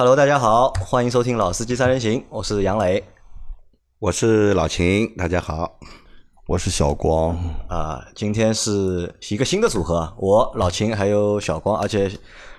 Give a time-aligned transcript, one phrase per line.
[0.00, 3.04] Hello，大家好，欢迎收听《老司机三人行》，我是杨磊，
[3.98, 5.78] 我是老秦，大家好，
[6.46, 7.36] 我是小光
[7.68, 8.02] 啊。
[8.14, 12.10] 今天是一个新的组合，我老秦还有小光，而且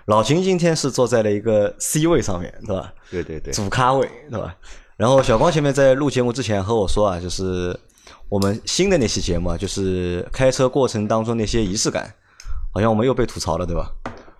[0.06, 2.94] 老秦今天是坐在了一个 C 位上面，对吧？
[3.10, 4.55] 对对对，主咖位，对吧？
[4.96, 7.76] 然后小光前面在录节目之前和我说啊，就是
[8.29, 12.13] 我们新的那期节目啊，就是开车过程当中那些仪式感，
[12.71, 13.92] 好像我们又被吐槽了，对吧？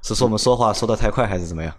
[0.02, 1.74] 是说我们说话说的太快，还是怎么样？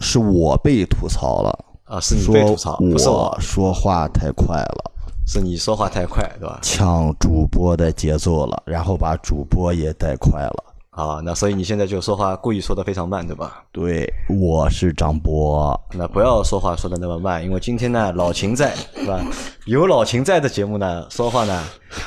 [0.00, 2.00] 是我被吐槽了啊！
[2.00, 4.92] 是你被吐槽，不是我说话太快了，
[5.26, 6.58] 是你说话太快，对吧？
[6.62, 10.73] 抢主播的节奏了，然后把主播也带快了。
[10.94, 13.64] 啊，那所以你现在就说话故意说的非常慢，对吧？
[13.72, 15.78] 对，我是张波。
[15.92, 19.20] 那不要说话说的那么慢，因为今天呢老秦在，对吧？
[19.66, 21.64] 有老秦在的节目呢，说话呢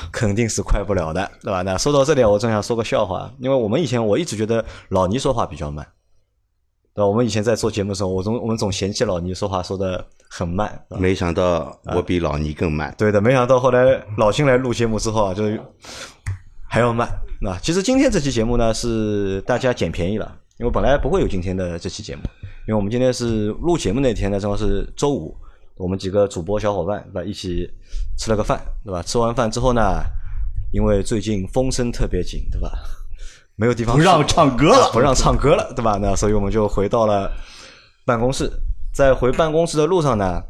[0.09, 1.63] 肯定是快不了的，对吧？
[1.63, 5.85] 那说到这里，我正想说个笑话，因为我们以前我一直觉得老倪说话比较慢，
[6.95, 7.05] 对吧？
[7.05, 12.95] 我们以前在做节目的时候，我总我们总嫌弃老倪说话说的很慢，没想到我比老倪更慢。
[12.97, 15.43] 对的，没想到后来老秦来录节目之后啊，就
[16.69, 17.09] 还要慢。
[17.39, 22.21] 那其实今天这期节目呢，是大家捡便宜了，因为本来不会有今天的这期节目，
[22.67, 25.37] 因为我们今天是录节目那天呢，正好是周五，
[25.75, 27.69] 我们几个主播小伙伴对吧，一起
[28.17, 29.03] 吃了个饭，对吧？
[29.03, 29.81] 吃完饭之后呢，
[30.71, 32.71] 因为最近风声特别紧，对吧？
[33.55, 35.99] 没有地方不让唱歌了，不让唱歌了，对吧？
[36.01, 37.31] 那所以我们就回到了
[38.03, 38.51] 办公室，
[38.91, 40.41] 在回办公室的路上呢，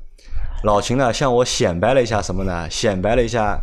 [0.64, 2.70] 老秦呢向我显摆了一下什么呢？
[2.70, 3.62] 显摆了一下。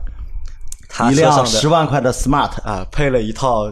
[1.11, 3.69] 一辆十万块的 smart 啊，配了一套，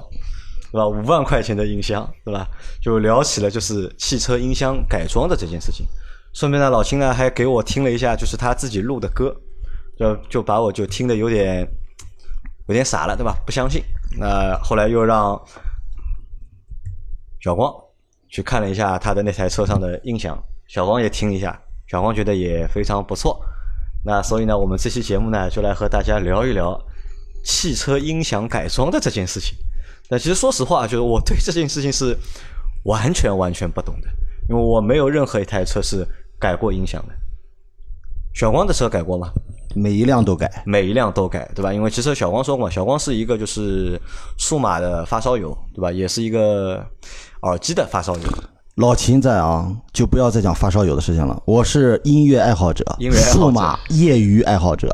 [0.73, 0.87] 对吧？
[0.87, 2.49] 五万块钱的音箱，对吧？
[2.81, 5.87] 就聊起了就是汽车音箱改装的这件事情。
[6.33, 9.35] 顺便呢，老秦呢还给我听了一下，就是他自己录的歌，
[9.97, 11.65] 就就把我就听的有点
[12.67, 13.37] 有点傻了，对吧？
[13.47, 13.83] 不相信。
[14.19, 15.41] 那后来又让
[17.41, 17.73] 小光
[18.29, 23.41] 去看了一下他的那台车上的音响，小光也听一下，小光觉得也非常不错。
[24.05, 26.77] 那所以呢，我们这期节目呢，就来和大家聊一聊。
[27.43, 29.57] 汽车音响改装的这件事情，
[30.09, 32.17] 那其实说实话，就是我对这件事情是
[32.85, 34.09] 完全完全不懂的，
[34.49, 36.07] 因为我没有任何一台车是
[36.39, 37.15] 改过音响的。
[38.35, 39.31] 小光的车改过吗？
[39.75, 41.73] 每一辆都改，每一辆都改，对吧？
[41.73, 44.01] 因为其实小光说过，小光是一个就是
[44.39, 45.91] 数码的发烧友，对吧？
[45.91, 46.85] 也是一个
[47.43, 48.23] 耳机的发烧友。
[48.77, 51.43] 老秦在啊，就不要再讲发烧友的事情了。
[51.47, 54.89] 我是音乐爱好者，音乐数码业余爱好者。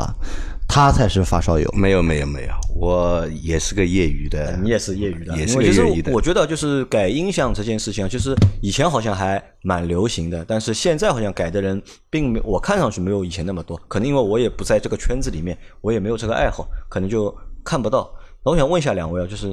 [0.69, 6.13] 他才是发烧友，没有没有没有，我也是个业余的，你也是业余的，也是个业余的。
[6.13, 13.77] 我觉得就是改音响这件事情，就是以前好像还蛮流行的，但是现在好像改的人并没，我看上去没有以前那么多。
[13.89, 18.15] 可能因为我也不在这个圈子里面，我也没有这个爱好，可能就看不到。
[18.45, 19.53] 那我想问一下两位啊，就是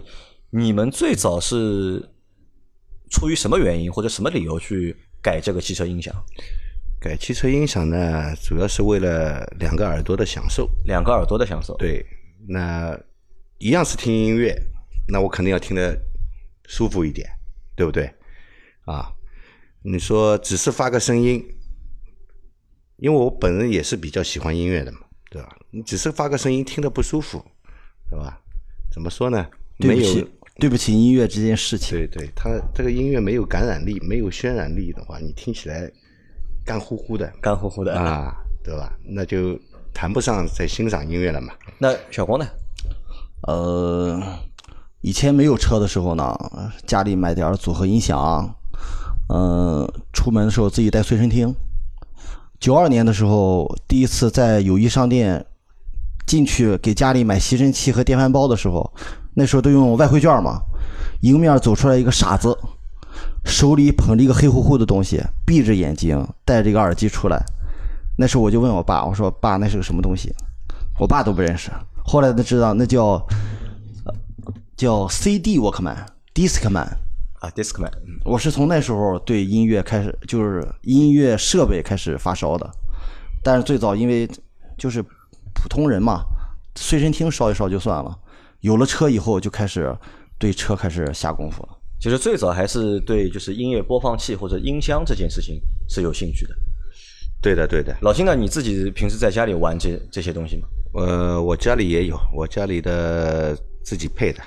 [0.52, 2.08] 你们最早是
[3.10, 6.14] 出于什么原因或者什么理由去改这个汽车音响？
[7.00, 10.68] 改汽车音响呢，主要是为了两个耳朵的享受。
[10.86, 11.76] 两个耳朵的享受。
[11.78, 12.04] 对，
[12.48, 13.00] 那
[13.60, 14.56] 一样是听音乐，
[15.08, 15.96] 那我肯定要听得
[16.68, 17.30] 舒服一点，
[17.76, 18.12] 对不对？
[18.86, 19.12] 啊，
[19.84, 21.46] 你说只是发个声音，
[22.98, 25.56] 因为我本人也是比较喜欢音乐的嘛，对吧？
[25.70, 27.44] 你只是发个声音，听得不舒服，
[28.10, 28.42] 对吧？
[28.92, 29.48] 怎么说呢？
[29.78, 31.98] 对不起，对不起，音乐这件事情。
[31.98, 35.92] 对对，它这个音乐没有感染力，没有渲染力的话，你听起来。
[36.66, 38.92] 干乎乎的，干乎乎的啊，对吧？
[39.04, 39.58] 那就
[39.94, 41.54] 谈不上在欣赏音乐了嘛。
[41.78, 42.46] 那小光呢？
[43.48, 44.20] 呃，
[45.02, 46.36] 以前没有车的时候呢，
[46.88, 48.50] 家里买点组合音响，
[49.30, 51.54] 嗯，出门的时候自己带随身听。
[52.60, 55.46] 九二年的时候，第一次在友谊商店
[56.26, 58.92] 进去给家里买吸尘器和电饭煲的时候，
[59.36, 60.60] 那时候都用外汇券嘛，
[61.22, 62.58] 迎面走出来一个傻子。
[63.46, 67.42] 手里捧着一个黑乎乎的东西，闭着眼睛戴着一个耳机出来。
[68.18, 70.34] 那时候我就问我爸：“我说爸，那是个什么东西？”
[71.00, 71.70] 我爸都不认识。
[72.04, 73.22] 后来才知道那叫
[74.78, 76.88] 叫 CD Walkman，Discman
[77.40, 77.92] 啊，Discman。
[78.24, 82.70] 我是从那时候对音乐开始，就是音乐设备开始发烧的。
[83.44, 84.30] 但是最早因为
[84.78, 85.04] 就是
[85.54, 86.24] 普通人嘛，
[86.76, 88.18] 随身听烧一烧就算了。
[88.62, 89.96] 有了车以后，就开始
[90.40, 91.70] 对车开始下功夫了。
[92.00, 96.56] 其实最早还是对就是音乐播放器或者音箱这件事情是有兴趣的。
[97.42, 97.96] 对的，对的。
[98.02, 98.36] 老金呢？
[98.36, 100.68] 你自己平时在家里玩这这些东西吗？
[100.96, 104.42] 呃，我家里也有，我家里的自己配的。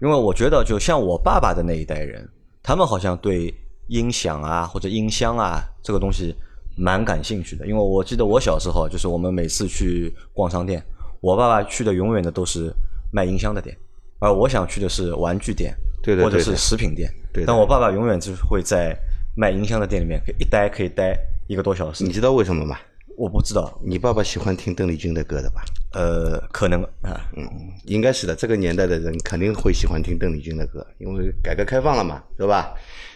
[0.00, 2.28] 因为我觉得，就像我爸爸的那一代人，
[2.62, 3.54] 他们好像对
[3.88, 6.34] 音响啊或者音箱啊这个东西
[6.76, 7.64] 蛮感兴趣的。
[7.66, 10.82] 因为我记得我小时候，就是我们每次去逛商店，
[11.20, 12.72] 我爸爸去的永远的都是
[13.12, 13.76] 卖音箱的店，
[14.18, 15.72] 而我想去的是玩具店。
[16.02, 17.08] 对或者是食品店，
[17.46, 18.96] 但我爸爸永远就会在
[19.36, 21.16] 卖音箱的店里面，可以一待可以待
[21.46, 22.10] 一个多小时你。
[22.10, 22.76] 知道为什么吗？
[23.16, 25.62] 我不知道，你爸爸喜欢听邓丽君的歌的吧？
[25.92, 27.46] 呃，可能啊，嗯
[27.84, 32.74] 应该是的，这个年代的人肯定会喜欢听邓丽君的歌，因为改革开放了嘛，对吧？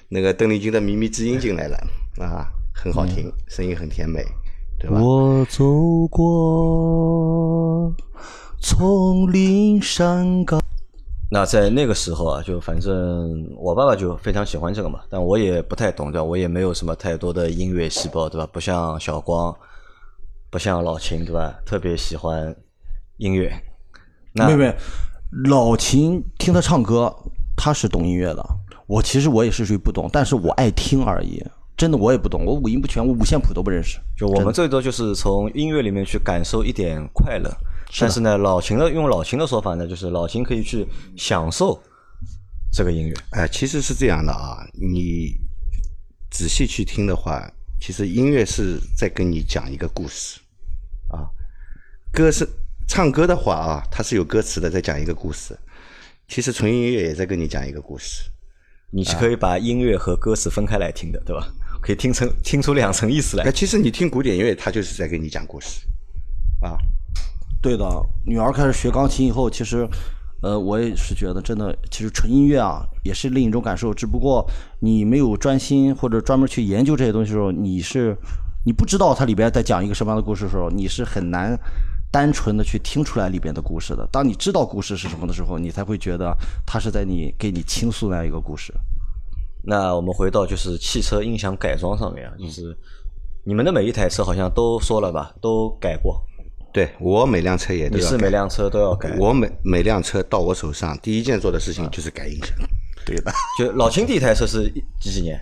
[0.09, 1.77] 那个邓丽君的《靡靡之音》进来了
[2.19, 4.23] 啊，很好听，声音很甜美，
[4.79, 5.01] 对吧？
[5.01, 7.93] 我走过
[8.61, 10.61] 丛林山岗。
[11.29, 16.25] 那在那个时候啊，就反正我爸爸就非常喜欢这个嘛，但我也不太懂对吧？
[16.25, 18.49] 我也没有什么太多的音乐细胞对吧？
[18.53, 19.55] 不像小光，
[20.51, 21.59] 不像老秦对吧？
[21.65, 22.55] 特别喜欢
[23.17, 23.53] 音乐。
[24.33, 24.75] 那妹妹，
[25.49, 27.13] 老秦听他唱歌，
[27.57, 28.47] 他是懂音乐的。
[28.87, 31.45] 我其实我也是属于不懂，但是我爱听而已。
[31.77, 33.99] 真的我也不懂，我五音不全，我五线谱都不认识。
[34.17, 37.51] 就我们最多就是从音乐里面去感受一点快乐，
[37.99, 40.87] 但是呢，老秦的用老秦的说法呢，就是老秦可以去
[41.17, 41.83] 享受
[42.73, 43.15] 这个音乐。
[43.31, 45.35] 哎、其实是这样的啊，你
[46.31, 47.51] 仔细去听的话，
[47.81, 50.41] 其实音乐是在跟你讲一个故事
[51.09, 51.31] 啊。
[52.13, 52.47] 歌是
[52.89, 55.59] 唱歌的话啊，它是有歌词的，在讲一个故事。
[56.29, 58.31] 其实纯音乐也在跟你讲一个故事。
[58.91, 61.47] 你是可以把音乐和歌词分开来听的，对吧？
[61.81, 63.45] 可以听成听出两层意思来。
[63.45, 63.51] 那。
[63.51, 65.81] 其实你听古典音乐，它就是在跟你讲故事
[66.61, 66.77] 啊。
[67.67, 67.85] 对的，
[68.25, 69.85] 女儿开始学钢琴以后，其实，
[70.41, 73.93] 呃，我也是觉得真的，其实纯音乐啊，也是另一种感受。
[73.93, 74.49] 只不过
[74.79, 78.17] 你没有专心或者专门去研究这些东西的时候，你是
[78.65, 81.59] 你不知道它里边在讲一个什么样的故事的时候，你是很难
[82.13, 84.09] 单纯的去听出来里边的故事的。
[84.13, 86.33] 当你知道故事是什么的时候，你才会觉得
[86.65, 88.73] 它是在你给你倾诉那样一个故事。
[89.65, 92.79] 那我们回到就是汽车音响改装上面啊，就是
[93.45, 96.25] 你们的每一台车好像都说了吧，都改过。
[96.73, 99.17] 对我每辆车也都你要改是每辆车都要改？
[99.19, 102.51] 我每每辆车到我手上，第一件做的事情就是改音响。
[103.07, 104.71] 对的， 就老秦第一台车是
[105.01, 105.41] 几几年？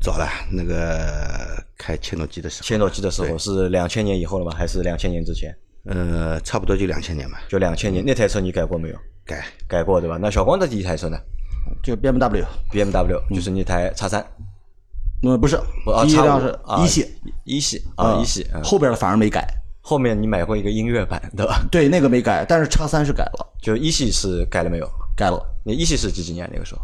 [0.00, 4.52] 早了，那个开切诺基的时候，切诺基的时候是两千年以后了吗？
[4.56, 5.54] 还是两千年之前？
[5.86, 8.96] 呃，差不多就两千年吧，就两千年那台车你改过没有？
[9.24, 10.18] 改改过对吧？
[10.20, 11.18] 那小光的第一台车呢
[11.82, 14.24] 就 BMW，？BMW 就是那台叉三，
[15.22, 17.06] 嗯，不是不啊，一辆是啊一系
[17.44, 19.46] 一系啊一系，嗯后边的反而没改。
[19.80, 21.62] 后面你买过一个音乐版对吧？
[21.72, 24.90] 对，那个没改，但是叉三是改了，就一系是改了没有？
[25.16, 25.40] 改了。
[25.64, 26.80] 你一系是几几年那个时候？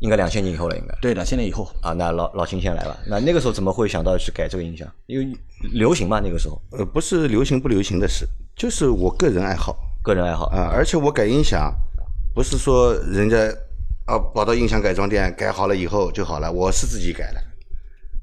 [0.00, 1.92] 应该两千年以后了，应该对，两千年以后，啊。
[1.92, 2.98] 那老老秦先来吧。
[3.06, 4.88] 那那个时候怎么会想到去改这个音响？
[5.06, 5.32] 因为
[5.72, 8.26] 流行嘛，那个时候呃，不是流行不流行的事，
[8.56, 11.72] 就是我个人爱好个人爱好啊、而且我改音响，
[12.34, 13.36] 不是说人家
[14.06, 17.40] 啊跑到音响改装店改好了以后就好了，我是自己改的，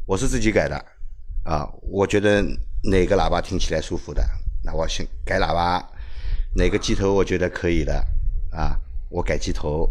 [0.05, 0.75] 我是自己改的
[1.45, 1.65] 啊。
[1.81, 2.43] 我觉得
[2.83, 4.23] 哪个喇叭听起来舒服的，
[4.63, 5.83] 那我先改喇叭；
[6.55, 7.93] 哪个机头我觉得可以的
[8.51, 8.75] 啊，
[9.09, 9.89] 我改机头；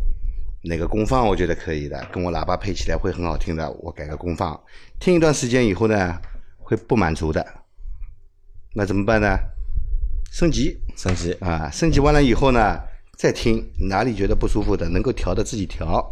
[0.63, 4.59] 哪个功放我觉得可以的，跟我喇叭配起来会很好听的，我改个功放。
[4.99, 6.19] 听一段时间以后呢，
[6.57, 7.45] 会不满足的，
[8.75, 9.39] 那怎么办呢？
[10.31, 12.79] 升级升级啊，升级完了以后呢，
[13.17, 16.05] 再听哪里觉得不舒服的，能够调的自己调，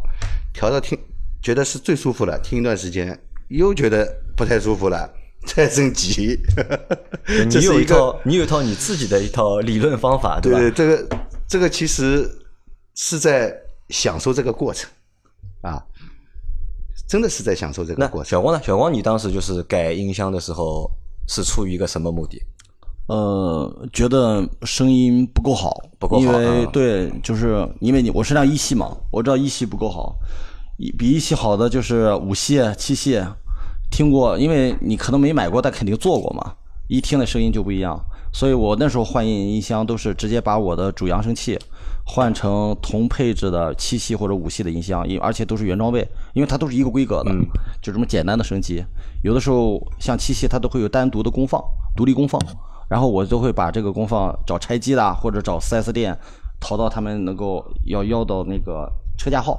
[0.52, 0.98] 调到听
[1.42, 3.18] 觉得是最舒服了，听一段时间
[3.48, 5.12] 又觉得不太舒服了，
[5.46, 6.38] 再升级。
[7.26, 10.40] 这你有一套，你有一套你自己的一套理论方法，吧？
[10.40, 11.08] 对对，这个
[11.48, 12.28] 这个其实
[12.94, 13.54] 是在
[13.88, 14.90] 享受这个过程
[15.62, 15.82] 啊，
[17.08, 18.30] 真的是在享受这个那过程。
[18.30, 18.60] 小光呢？
[18.64, 20.90] 小光，你当时就是改音箱的时候
[21.28, 22.42] 是出于一个什么目的？
[23.08, 30.16] 呃，觉得声音不够好，不够好因为、啊对，就是因为你我是辆一系嘛，我知道一系不够好，
[30.76, 33.22] 一比一系好的就是五系、七系，
[33.90, 36.54] 听过，因为你可能没买过，但肯定做过嘛，
[36.88, 37.98] 一听的声音就不一样，
[38.32, 41.58] 所以我那时候换音音箱都是直接把我的主扬声器
[42.04, 47.34] 换成同配置的七系或者五系的音箱，因而且都是原装备，因为它都是一个规格的，
[47.82, 48.84] 就这么简单的升级。
[49.22, 51.60] 有的时候像七系它都会有单独的功放，
[51.96, 52.40] 独立功放，
[52.88, 56.16] 然后我就会把这个功放找拆机的啊或者找 4S 店
[56.60, 58.88] 淘到他们能够要要到那个
[59.18, 59.58] 车架号，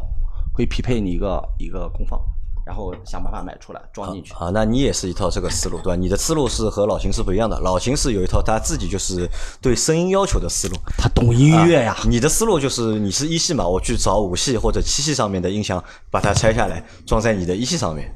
[0.54, 2.22] 会匹配你一个一个功放，
[2.68, 4.34] 然后想办法买出来装进去。
[4.34, 5.96] 啊，那你也是一套这个思路，对吧？
[5.96, 7.58] 你的思路是和老秦是不一样的。
[7.62, 9.26] 老秦是有一套他自己就是
[9.62, 15.82] 对声音要求的思路，他懂音乐呀，你的思路就是你是一系嘛，我去找五系或者七系上面的音响，
[16.12, 18.14] 把它拆下来装在你的一系上面，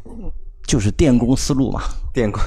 [0.67, 1.81] 就是电工思路嘛。
[2.13, 2.41] 电 工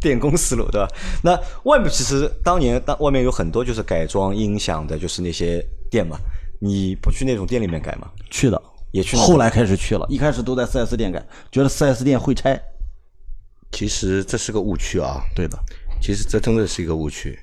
[0.00, 0.88] 电工思路，对吧？
[1.22, 6.18] 那外面其实当年当外面有很多就是改装音响的，就是那些店嘛，
[6.60, 8.08] 你不去那种店里面改吗？
[8.28, 8.60] 去的，
[8.94, 11.20] 也去那后来开始去了，一开始都在 4S 店改，
[11.50, 12.62] 觉得 4S 店会拆。
[13.72, 15.58] 其实这是个误区啊，对的，
[16.00, 17.36] 其实这真的是一个误区。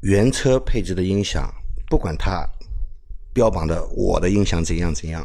[0.00, 1.48] 原车配置的音响，
[1.88, 2.44] 不管它
[3.32, 5.24] 标榜的我的音响怎样怎样，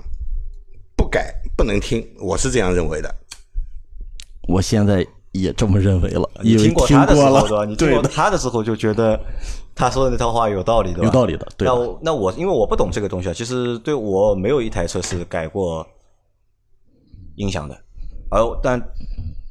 [0.95, 3.15] 不改不能听，我是这样认为的。
[4.47, 7.65] 我现在也这么认为了，你因为听听过他的时，候对吧？
[7.65, 9.19] 你听过，他的时候就觉得
[9.75, 11.05] 他说的那套话有道理，对吧？
[11.05, 15.85] 有道理的对那我那我因为我不懂这个东西啊，其实对我没有一台车是改过
[17.35, 17.75] 音响的，
[18.29, 18.79] 而但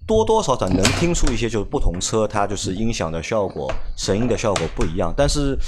[0.07, 5.59] 多多少少能听出一些就是不同车它就是音响的效果、声音的效果不一样，但是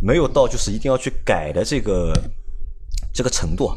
[0.00, 2.12] 没有到就是一定要去改的这个
[3.12, 3.76] 这个程度啊。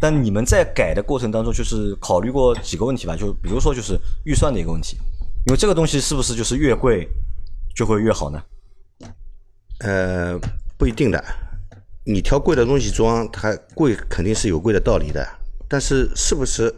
[0.00, 3.16] 但你们在改的过程当中，就是考虑过几个问题吧？
[3.16, 4.98] 就比如说就是预算的一个问题，
[5.46, 7.08] 因为这个东西是不是就是越贵
[7.74, 8.42] 就会越好呢？
[9.78, 10.36] 呃，
[10.76, 11.24] 不一定的。
[12.04, 15.24] 你挑贵的东西装，它贵肯定是有贵的道理的，
[15.68, 16.74] 但是是不是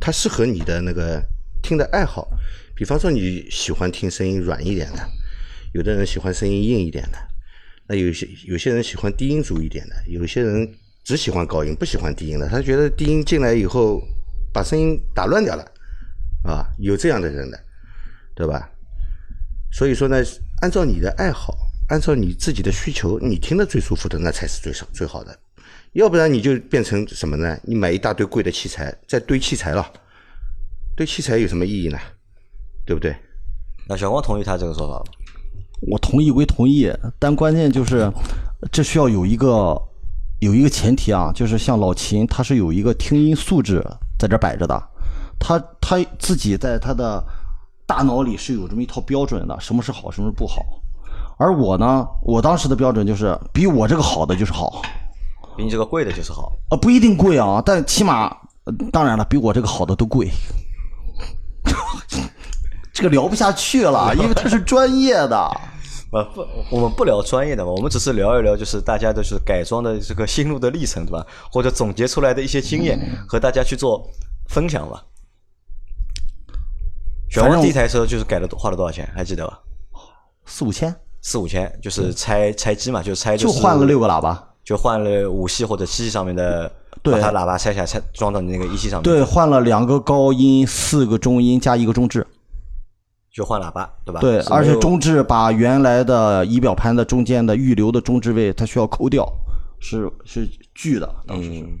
[0.00, 1.22] 它适合你的那个
[1.62, 2.28] 听的爱好？
[2.74, 5.08] 比方说你喜欢听声音软一点的，
[5.72, 7.18] 有的人喜欢声音硬一点的，
[7.88, 10.68] 那有些有些人喜欢低音足一点的，有些人
[11.04, 14.02] 只喜欢高音，不喜欢低音的，他觉得低音进来以后
[14.52, 15.64] 把声音打乱掉了，
[16.42, 17.58] 啊，有这样的人的，
[18.36, 18.70] 对吧？
[19.72, 20.22] 所以说呢，
[20.60, 21.56] 按照你的爱好，
[21.88, 25.36] 按照你自己的需求，你听得最舒服的，那才是最少最好的。
[25.92, 27.58] 要不然你就变成什么呢？
[27.64, 29.84] 你买一大堆贵的器材，再堆器材了，
[30.94, 31.98] 堆器材有什么意义呢？
[32.84, 33.16] 对不对？
[33.88, 35.04] 那小光同意他这个说法吗？
[35.88, 38.12] 我同意归同意，但关键就是
[38.70, 39.80] 这需要有一个
[40.40, 43.82] 有一个前提啊，就是像老秦，他是有一个听音素质
[44.18, 44.82] 在这摆着的，
[45.38, 47.22] 他他自己在他的
[47.86, 50.62] 大脑里是有这么一套标准的，什么是好，什么是不好。
[51.38, 54.82] 而我呢，我当时的标准就是比我这个好的就是好，
[55.56, 56.52] 比你这个贵的就是好。
[56.70, 58.26] 啊，不一定贵啊，但起码，
[58.64, 60.28] 呃当然了，比我这个好的都贵。
[62.92, 65.50] 这个聊不下去了，因为他是专业的。
[66.10, 71.26] 不不，我们不聊专业的嘛，我们只是聊一聊，就是大家的是改装的这个心路的历程，对吧？
[71.52, 74.08] 或者总结出来的一些经验，和大家去做
[74.48, 75.04] 分享吧。
[77.36, 79.06] 小反正王第一台车就是改了花了多少钱？
[79.14, 79.60] 还记得吧？
[80.46, 92.26] 四五千，四五千，就是拆拆机嘛，就拆就是换了六个喇叭，就换了五系或者七系上面的，对把它喇叭拆下来，拆装到你那个一系上面，对，，换了两个高音，四个中音加一个中置，
[93.30, 94.20] 就换喇叭，对吧？
[94.20, 99.30] 对，而且中置把原来的仪表盘的中间的预留的中置位，它需要抠掉，
[99.78, 101.60] 是是锯的，当时是。
[101.60, 101.78] 嗯，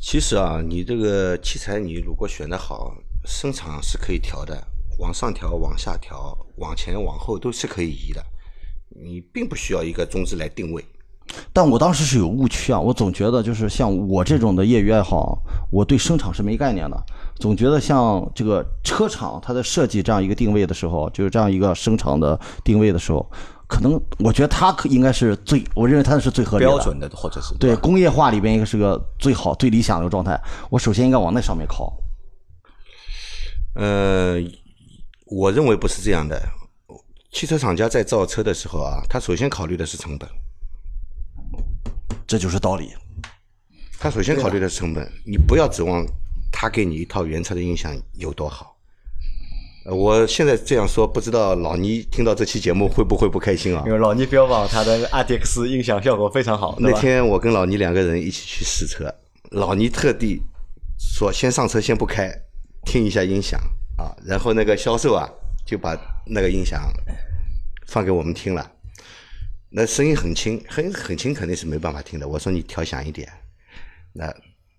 [0.00, 2.94] 其实啊，你这个器材你如果选的好，
[3.30, 4.60] 声场是可以调的，
[4.98, 8.20] 往上调、往下调、往前往后都是可以移的。
[8.88, 10.84] 你并不需要一个中置来定位。
[11.52, 15.38] 但我当时是有误区啊，我总觉得就是像我这种的业余爱好，
[15.70, 17.00] 我对声场是没概念的，
[17.36, 23.24] 总觉得像这个车厂它在设计这样一个定位的时候，就是这样一个声场的定位的时候，
[23.68, 30.38] 可能我觉得它可应该是最，我认为它是最合理的标准的或者是对工业化里边应该是个最好、最理想的一个状态。
[30.68, 31.96] 我首先应该往那上面靠。
[33.74, 34.36] 呃，
[35.26, 36.40] 我认为不是这样的。
[37.32, 40.28] 汽车厂家在造车的时候啊，他首先考虑的是成本，
[42.26, 42.90] 这就是道理。
[43.98, 45.08] 他首先考虑的是成本。
[45.24, 46.04] 你不要指望
[46.50, 48.76] 他给你一套原车的音响有多好。
[49.84, 53.92] 呃，我现在这样说，不知道老倪听到这期节目会不会不开心啊因？
[53.92, 59.14] 为老倪标榜他的 RTX 音响效果非常好，那天我跟老倪两个人一起去试车，
[59.50, 60.42] 老倪特地
[60.98, 62.30] 说先上车先不开，
[62.84, 63.60] 听一下音响
[63.96, 65.28] 啊，然后那个销售啊
[65.66, 65.96] 就把
[66.26, 66.92] 那个音响
[67.86, 68.72] 放给我们听了，
[69.68, 72.26] 那声音很轻，很很轻肯定是没办法听的。
[72.26, 73.30] 我说你调响一点，
[74.12, 74.26] 那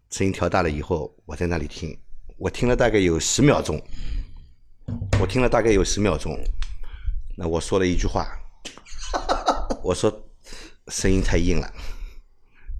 [0.10, 1.98] 声音调大了以后，我在那里听，
[2.38, 3.82] 我听了大概有十秒钟，
[5.20, 6.38] 我听了大概有十秒钟，
[7.38, 8.28] 那我说了一句话，
[9.84, 10.30] 我说
[10.88, 11.74] 声音太硬了，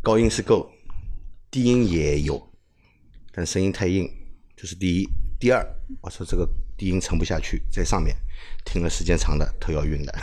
[0.02, 0.70] 高音是够，
[1.50, 2.52] 低音也有，
[3.32, 4.10] 但声音太硬，
[4.62, 5.10] 这是第一。
[5.40, 5.66] 第二，
[6.02, 8.16] 我说这个低音沉不下去，在上面
[8.64, 10.14] 听了时间长的头要晕的。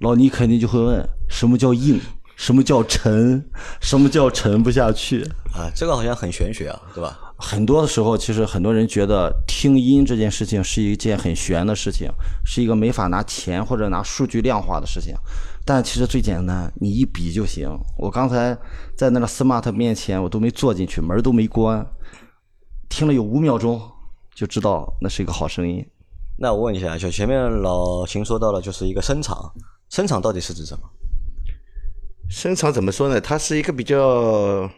[0.00, 2.00] 老倪肯定就会问：什么叫硬？
[2.36, 3.44] 什么叫沉？
[3.78, 5.22] 什么叫沉不下去？
[5.52, 7.34] 啊，这个好像很玄学啊，对吧？
[7.36, 12.08] 很多的时候，其实很多人觉得听音这件事情是一件很玄的事情，
[12.42, 15.14] 是一个没法拿钱或者拿数据量化的事情。
[15.66, 17.68] 但其实最简单，你一比就行。
[17.98, 18.56] 我刚才
[18.96, 21.86] 在那个 smart 面前，我都没坐进去，门都没关，
[22.90, 23.80] 听了有五秒钟，
[24.34, 25.82] 就知道那是一个好声音。
[26.36, 29.50] 那我问一下，就前面老秦说到了，就是一个声场，
[29.88, 30.82] 声场到底是指什么？
[32.28, 33.20] 声场怎么说呢？
[33.20, 34.68] 它是一个比较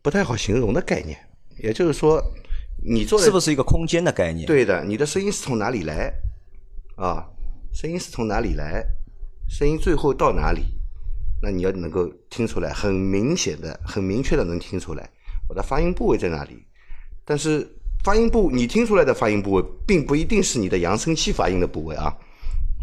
[0.00, 1.18] 不太好形容的概念。
[1.58, 2.22] 也就是说，
[2.82, 6.12] 你做的是不是一个空间的概念？，对的，你的声音是从哪里来
[6.96, 7.26] 啊？
[7.74, 8.82] 声音是从哪里来？
[9.48, 10.62] 声音最后到哪里？
[11.42, 15.10] 那你要能够听出来，很明显的、很明确的能听出来，
[15.48, 16.64] 我的发音部位在哪里。
[17.30, 17.64] 但是
[18.02, 22.12] 发音部你听出来的发音部位，并不一定是你的扬声器发音的部位啊，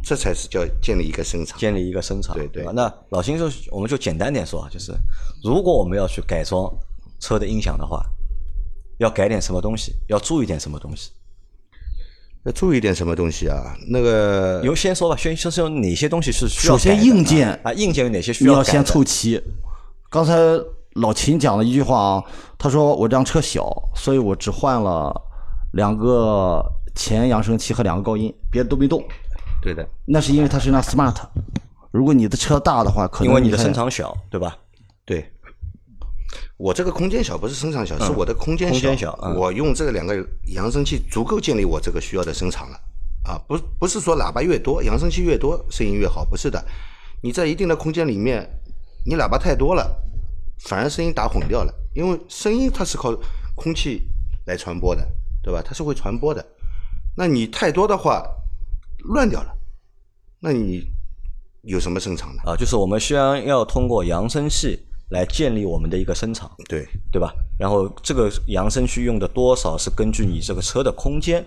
[0.01, 1.59] 这才是叫建立一个声场。
[1.59, 2.33] 建立一个声场。
[2.33, 4.93] 对对吧那老秦就我们就简单点说啊，就是
[5.43, 6.73] 如果我们要去改装
[7.19, 8.01] 车的音响的话，
[8.99, 11.11] 要改点什么东西，要注意点什么东西。
[12.45, 13.75] 要注意点什么东西啊？
[13.89, 19.41] 那个由先说吧，先先说哪些东西是需要首先硬件啊，硬件有哪些需你要先要改的凑齐。
[20.09, 20.33] 刚才
[20.97, 22.23] 老秦讲了一句话啊，
[22.57, 25.13] 他说我这辆车小，所以我只换了
[25.73, 26.63] 两个
[26.95, 29.03] 前扬声器和两个高音，别的都没动。
[29.61, 31.15] 对的，那是因为它是辆 smart。
[31.91, 34.55] 如果你的车大的话，可能因为你的看声场小，对吧？
[35.05, 35.25] 对。
[36.57, 40.15] 我这个空间小，不是声场小，是我的空间空间小嗯我用这两个
[40.47, 42.77] 扬声器足够建立我这个需要的声场了。
[43.23, 46.63] 啊，不不是说喇叭越多，扬声器越多声音越好，不是的。
[47.21, 48.47] 你在一定的空间里面，
[49.05, 49.95] 你喇叭太多了，
[50.59, 51.73] 反而声音打混掉了。
[51.93, 53.11] 因为声音它是靠
[53.55, 54.03] 空气
[54.45, 55.07] 来传播的，
[55.41, 55.61] 对吧？
[55.65, 56.45] 它是会传播的。
[57.15, 58.23] 那你太多的话，
[59.05, 59.51] 乱掉了，
[60.39, 60.83] 那你
[61.63, 62.41] 有什么声场呢？
[62.45, 67.33] 啊，就是我们需要要通过扬声器来建立我们的一个声场，对，对吧？
[67.57, 71.43] 然后这个扬声器用的多少是根据你这个车的空间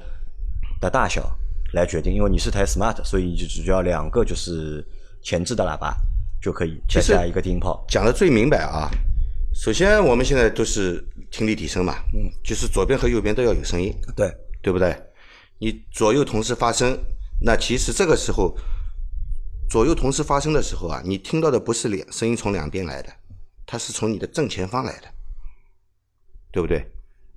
[0.81, 1.31] 的大小
[1.75, 4.85] 来决定，因为你是台 smart，所以你就只需要两个就是
[5.23, 5.97] 前置的喇叭
[6.41, 7.85] 就可以，再其实加一个低音炮。
[7.89, 8.91] 讲的最明白啊。
[9.53, 14.33] 首先，我们现在都是听力提升嘛，嗯，就是左边和右边都要有声音，对，
[14.63, 14.97] 对不对？
[15.59, 16.97] 你左右同时发声，
[17.43, 18.57] 那其实这个时候
[19.69, 23.13] 左右同时发声的时候啊，你听到的不是两声音从两边来的，
[23.67, 25.09] 它是从你的正前方来的，
[26.53, 26.89] 对不对？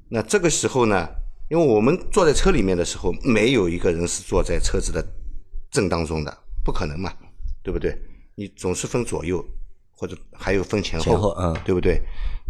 [0.07, 1.09] 那这个时候呢，
[1.49, 5.03] 因为我们坐在车里面的时候，没有一个人是坐在车子的
[5.71, 7.11] 正当中的，不可能嘛，
[7.63, 7.91] 对不对？
[8.35, 9.43] 你总是分左右，
[9.91, 12.01] 或者还有分前后，前后嗯对不对？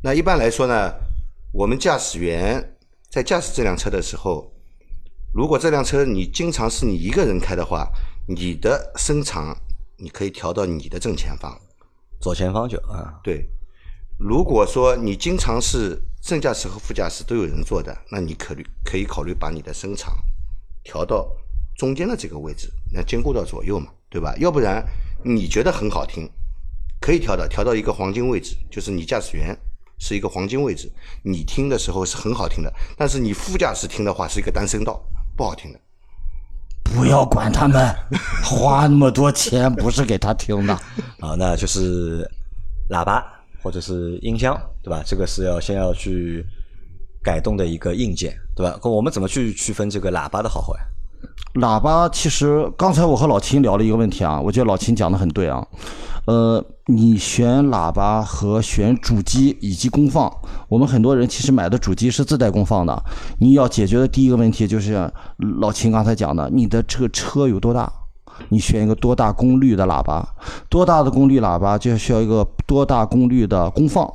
[0.04, 0.94] 那一般来说呢，
[1.52, 2.75] 我们驾驶员
[3.10, 4.52] 在驾驶这辆车的时候，
[5.34, 7.90] 如果这辆车你经常是你一个人开的话，
[8.27, 9.55] 你的身长
[9.98, 11.60] 你可以调到你的正前方。
[12.20, 13.46] 左前方就啊，对，
[14.18, 20.16] 如果说你经常是正驾驶和副驾驶都有人坐的，那你考虑可以考虑把你的身长
[20.84, 21.29] 调到
[21.75, 24.34] 中间的这个位置，那兼顾到左右嘛，对吧？
[24.38, 24.86] 要不然
[25.24, 26.29] 你觉得很好听，
[27.00, 29.57] 可以调的调到一个黄金位置，就是你驾驶员
[30.00, 30.92] 是一个黄金位置，
[31.24, 35.01] 你听的时候是很好听的，但是你副驾驶听的话是一个单声道，
[35.36, 35.79] 不好听的。
[36.83, 37.96] 不要管他们，
[38.44, 40.74] 花那么多钱不是给他听的。
[41.20, 42.29] 啊，那就是
[42.90, 43.25] 喇叭
[43.62, 45.01] 或者是音箱，对吧？
[45.05, 46.46] 这个是要先要去
[47.24, 48.77] 改动的一个硬件，对吧？
[48.81, 50.77] 可我们怎么去区分这个喇叭的好坏？
[51.55, 55.66] 喇叭其实刚才我和老秦聊了一个问题啊，我觉得老秦讲的很对啊。
[56.25, 60.31] 呃，你选喇叭和选主机以及功放，
[60.70, 63.03] 我们很多人其实买的主机是自带功放的。
[63.40, 65.12] 你要解决的第一个问题就是
[65.59, 67.92] 老秦刚才讲的，你的这个车有多大？
[68.50, 70.27] 你选一个多大功率的喇叭，
[70.70, 74.12] 多大的功率喇叭就需要一个多大功率的功放。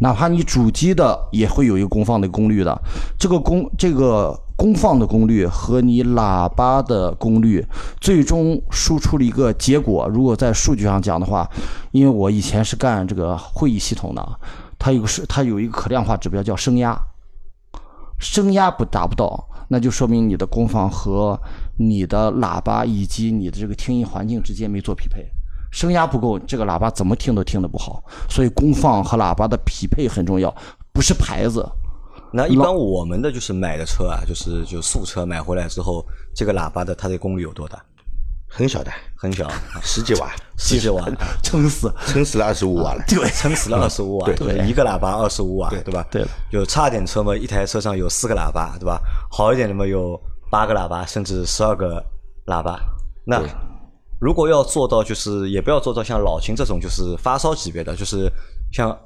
[0.00, 2.80] 哪怕你主机的也会有一个功放的功率的，
[3.18, 7.64] 这个功这个功放的功率和你喇叭的功率，
[8.00, 10.08] 最终输出了一个结果。
[10.08, 11.48] 如果在数据上讲的话，
[11.90, 14.28] 因为我以前是干这个会议系统的，
[14.78, 16.96] 它有个是它有一个可量化指标叫声压，
[18.18, 21.40] 声压不达不到，那就说明你的功放和
[21.76, 25.24] 你的喇叭以及你的这个听音环境之间没做匹配。
[25.70, 28.02] 声压不够，这个喇叭怎么听都听得不好。
[28.28, 30.54] 所以功放和喇叭的匹配很重要，
[30.92, 31.66] 不是牌子。
[32.32, 36.04] 那一般我们的就是买的车啊，就是就素车买回来之后，
[36.34, 37.82] 这个喇叭的它的功率有多大？
[38.50, 39.46] 很小的，很小，
[39.82, 41.06] 十几瓦， 十几瓦，
[41.42, 41.92] 撑死。
[42.06, 43.04] 撑死了二十五瓦了。
[43.06, 44.66] 对，撑死了二十五瓦，对？
[44.66, 46.06] 一个喇叭二十五瓦，对吧？
[46.10, 48.98] 对的就差点车嘛，一台车上有四个喇叭，对吧？
[49.30, 50.18] 好一点的嘛，有
[50.50, 52.02] 八个喇叭，甚至十二个
[52.46, 52.80] 喇叭。
[53.26, 53.42] 那
[54.20, 58.30] 如果要做到，就是也不要做到像老秦这种就是发烧级别的，就是
[58.72, 58.96] 像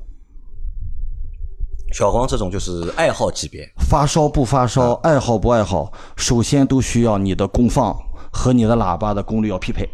[1.92, 3.68] 小黄这种就是爱好级别。
[3.88, 7.94] 发烧不发烧，爱好不爱好，首先都需要你的功放
[8.33, 9.88] 和你的喇叭的功率要匹配。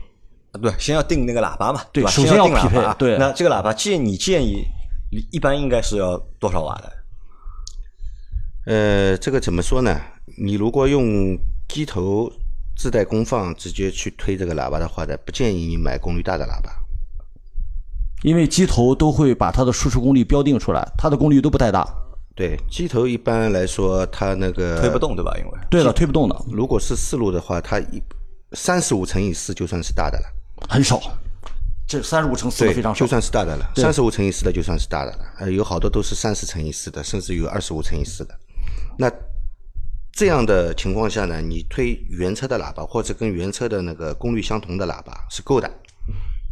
[0.63, 1.87] 对，先要定那个喇叭嘛，吧？
[1.93, 4.65] 对首先定喇先要匹配叭对那这个喇叭建你建议
[5.31, 6.93] 一般应该是要多少瓦的？
[8.67, 10.01] 呃，这个怎么说呢？
[10.39, 11.37] 你如果用
[11.69, 12.31] 机头
[12.79, 16.73] 自带功放直接去推这个喇叭的话呢，不建议你买功率大的喇叭。
[18.23, 21.85] 因为机头都会把它的输出功率标定出来，它的功率都不太大。
[22.37, 24.97] 对，机头一般来说，它那个推不。
[24.97, 25.37] 动对吧？
[25.39, 28.01] 因为对了，推不动的，如果是四路的话，它一
[28.53, 30.25] 三十五乘以四就算是大的了。
[30.69, 31.01] 很少。
[31.89, 33.07] 这三十五乘四的非常，少就。
[33.09, 38.39] 算是大的了，三十五乘以四的就算是大的了，呃，有好多都是三十乘以四的，甚至有二十五乘以四的。
[38.97, 39.11] 那
[40.19, 45.71] 这样的情况下呢，你推原车的喇叭或者跟原车的那个功率相同的喇叭是够的，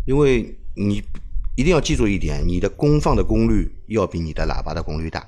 [0.07, 1.03] 因为你
[1.57, 5.27] 一定要记住一点，你的功放的功率要比你的喇叭的功率大。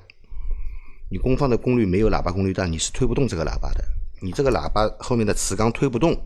[1.11, 3.85] 你功放的功率没有喇叭功率大，你是推不动这个喇叭的。
[4.23, 6.17] 你这个喇叭后面的磁缸推不动，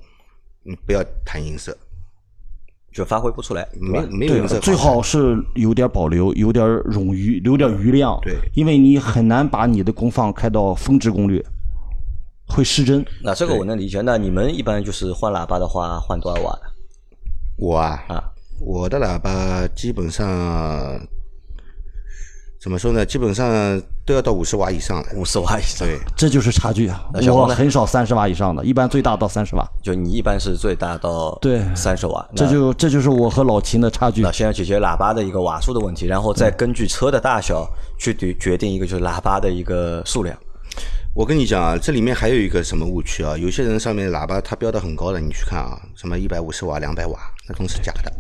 [0.65, 1.75] 你不要谈音色，
[2.93, 4.05] 就发挥不出来，没？
[4.11, 8.21] 没有音色，最好是有点保留，有点冗余，留点余量。
[8.21, 11.43] 对因为你很难把你的功放开到峰值功率，
[12.53, 13.05] 会失真。
[13.25, 14.01] 那这个我能理解。
[14.03, 16.63] 那你们一般就是换喇叭的话，换多少瓦的
[17.59, 18.23] 我啊，啊？
[18.61, 21.01] 我的喇叭基本上
[22.61, 23.05] 怎么说呢？
[23.05, 25.09] 基本上都要到五十瓦以上的。
[25.17, 25.87] 五十瓦以上。
[25.87, 27.05] 对，这就是差距啊！
[27.29, 29.69] 我很少三十瓦以上的，一般最大到三十瓦。
[29.83, 34.31] 就你一般是最大到对三十瓦，这就这就是我和老秦的差距那。
[34.31, 40.37] 先要解决喇叭的一个瓦数的问题，然后再根据车的大小去决决定一个就是喇叭的一个数量。
[41.15, 43.37] 我跟你讲啊，这里面还有一个什么误区啊？
[43.37, 48.11] 有些人上面喇叭它标的很高的，你去看啊，什么一百五十瓦、两百瓦，那都是假的。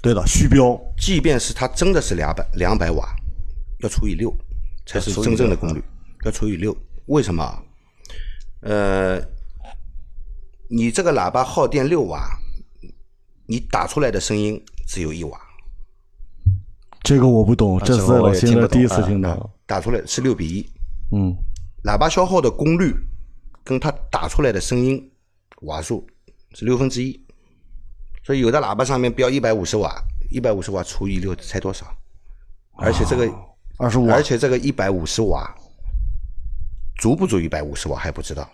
[0.00, 0.80] 对的，虚标。
[0.98, 3.14] 即便是它真的是两百两百瓦，
[3.80, 4.34] 要除以六
[4.86, 5.82] 才是真正的功率，
[6.24, 6.74] 要除以六。
[7.06, 7.62] 为什么啊？
[8.62, 9.20] 呃，
[10.70, 12.26] 你这个喇叭耗电六瓦，
[13.46, 15.38] 你打出来的声音只有一瓦，
[17.02, 19.50] 这个我不懂，这是我是老秦也听不懂的第一次啊听到。
[19.66, 20.66] 打出来是六比一。
[21.12, 21.36] 嗯，
[21.84, 22.94] 喇叭消耗的功率
[23.64, 25.10] 跟它打出来的声音
[25.62, 26.06] 瓦数
[26.54, 27.18] 是六分之一，
[28.22, 31.86] 所以有的喇叭上面标一百五十瓦，一百五十瓦除以六才多少？
[32.76, 33.30] 而且这个，
[33.78, 35.54] 二十五而且这个一百五十瓦
[36.98, 38.48] 足不足一百五十瓦还不知道。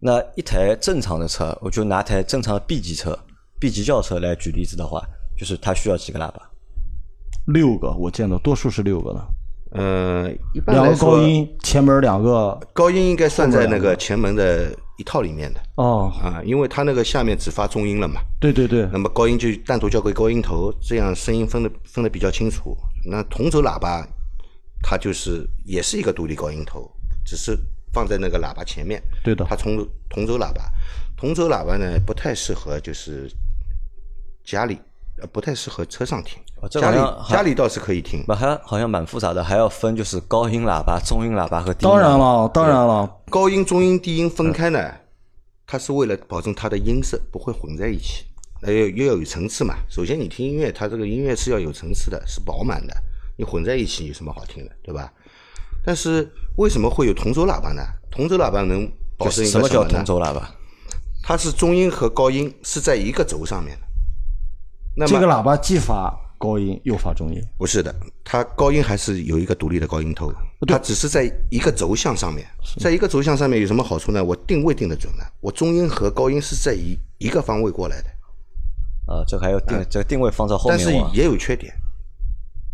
[0.00, 3.18] 那一台正常的车，我就拿台正常的 B 级车、
[3.60, 5.00] B 级轿车来举例子的话，
[5.36, 6.50] 就是它需要几个喇叭？
[7.46, 9.24] 六个，我见到多数是六个的，
[9.74, 12.58] 呃，一般两个高，音，前门两个。
[12.74, 18.20] 高音应该算在那个前门的一套里面的哦，啊，因为它那个下面只发中音了嘛。
[18.38, 22.76] 对对对那，么高音就单独交给高音头，这样声音分的分的比较清楚。
[23.06, 24.06] 那同轴喇叭，
[24.82, 26.90] 它就是也是一个独立高音头，
[27.24, 27.58] 只是
[27.94, 29.02] 放在那个喇叭前面。
[29.24, 29.78] 对的它同
[30.10, 30.70] 同轴喇叭，
[31.16, 33.26] 同轴喇叭呢不太适合就是
[34.44, 34.78] 家里，
[35.18, 36.98] 呃不太适合车上听家里
[37.28, 38.22] 家里倒是可以听。
[38.24, 42.00] 不，还好像蛮复杂的，还要分就是高音喇叭、中音喇叭和低音喇叭。
[42.00, 44.92] 当然了，当然了，高音、中音、低音分开呢，
[45.66, 48.24] 它是为了保证它的音色不会混在一起，
[48.62, 49.74] 呃，要要有层次嘛。
[49.88, 52.94] 首先，你听音乐，它这个音乐是要有层次的，是饱满的。
[53.36, 55.12] 你混在一起有什么好听的，对吧？
[55.84, 57.82] 但是为什么会有同轴喇叭呢？
[58.10, 60.48] 同轴喇叭能保证一什么叫个什么呢同轴喇叭？
[61.24, 63.86] 它是中音和高音是在一个轴上面的。
[64.94, 67.40] 那么这个喇叭既发高音又发中音。
[67.56, 70.32] 不是的，它高音还是有一个独立的高音头，
[70.66, 72.44] 它只是在一个轴向上面，
[72.80, 74.24] 在一个轴向上面有什么好处呢？
[74.24, 78.08] 我定位定得准了，我中音和高音是在一一个方位过来的，
[79.06, 81.16] 啊，这还要定，这个定位放在后面但是。
[81.16, 81.72] 也有缺点，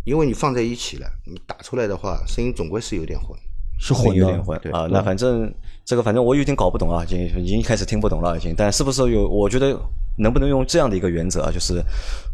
[0.05, 3.39] 因为你放在一起了，你打出来的话，声音总归是有点混。
[3.79, 4.89] 是混的有点，混对啊。
[4.91, 5.53] 那反正
[5.85, 8.55] 这个反正我有点搞不懂啊，已经已经开始听不懂了，已经。
[8.57, 9.29] 但是不是有？
[9.29, 9.79] 我觉得
[10.19, 11.51] 能不能用这样的一个原则啊？
[11.53, 11.83] 就是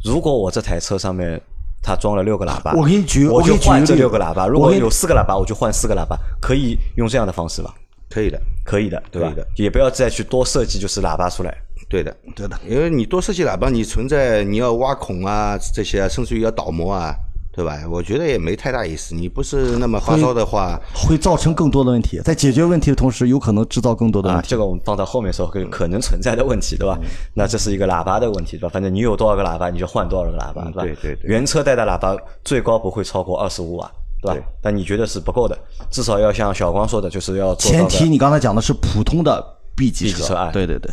[0.02, 1.40] 如果我这台车上面
[1.82, 4.46] 它装了六个喇叭，我给你举我就换这六个喇叭。
[4.46, 7.74] 如果你有四个喇叭，我就换四个喇叭，可以用这样的方式吧？
[8.08, 9.34] 可以的，可以的，对吧？
[9.56, 11.54] 也不要再去多设计就是喇叭出来。
[11.88, 17.14] 对的，对的，因为你多设计喇叭，你存在你要挖孔啊这些啊，甚至于要倒模啊，
[17.54, 17.78] 对吧？
[17.90, 19.14] 我觉得也没太大意思。
[19.14, 24.48] 你不是那么发烧的话，会造成更多的问题，在解决问题的同时，有可能制造更多的啊问，题。
[24.50, 26.98] 这个我们放到后面说可可能存在的问题，对吧？
[27.34, 28.68] 那这是一个喇叭的问题，对吧？
[28.68, 30.82] 反正你有多少个喇叭，你就换多少个喇叭，嗯对吧？
[30.82, 33.90] 对对对原车带的喇叭最高不会超过二十五瓦，
[34.20, 34.46] 对吧？
[34.60, 35.56] 但你觉得是不够的，
[35.90, 39.44] 至少要像小光说的，就是要前提你刚才讲的是普通的
[39.76, 40.92] B 级车啊对对对，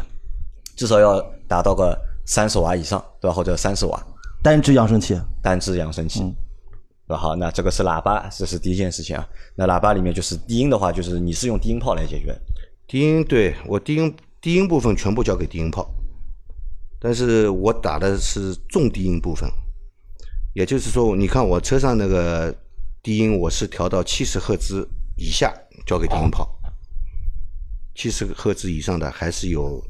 [0.75, 3.33] 至少要达到个三十瓦以上，对吧？
[3.33, 4.01] 或者三十瓦
[4.43, 6.33] 单只扬声器，单只扬声嗯器。
[7.17, 9.27] 好，那这个是喇叭，这是第一件事情啊。
[9.55, 12.35] 那喇叭里面就是低音的话，就是你是用低音炮来解决，
[12.87, 15.89] 低音对我低音低音部分全部交给低音炮，
[16.99, 19.49] 但是我打的是重低音部分，
[20.53, 22.55] 也就是说，你看我车上那个
[23.03, 25.53] 低音，我是调到七十赫兹以下
[25.85, 26.49] 交给低音炮，
[27.95, 29.83] 七十赫兹以上的还是有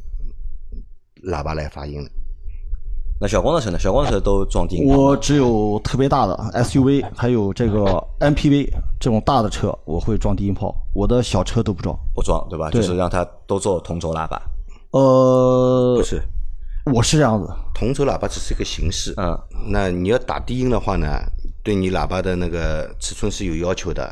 [1.25, 2.11] 喇叭来发音的。
[3.21, 3.77] 那小光的车呢？
[3.77, 7.83] 小光的车都装低音炮我只有特别大的 SUV，还有这个
[8.19, 8.67] MPV
[8.99, 10.75] 这种大的车，我会装低音炮。
[10.91, 11.95] 我的小车都不装。
[12.15, 12.71] 不装，对吧？
[12.71, 14.41] 对就是让它都做同轴喇叭。
[14.89, 16.19] 呃不，是，
[16.91, 21.07] 我是这样子，同轴喇叭只是一个形式，嗯，那你要打低音的话呢，
[21.63, 24.11] 对你喇叭的那个尺寸是有要求的，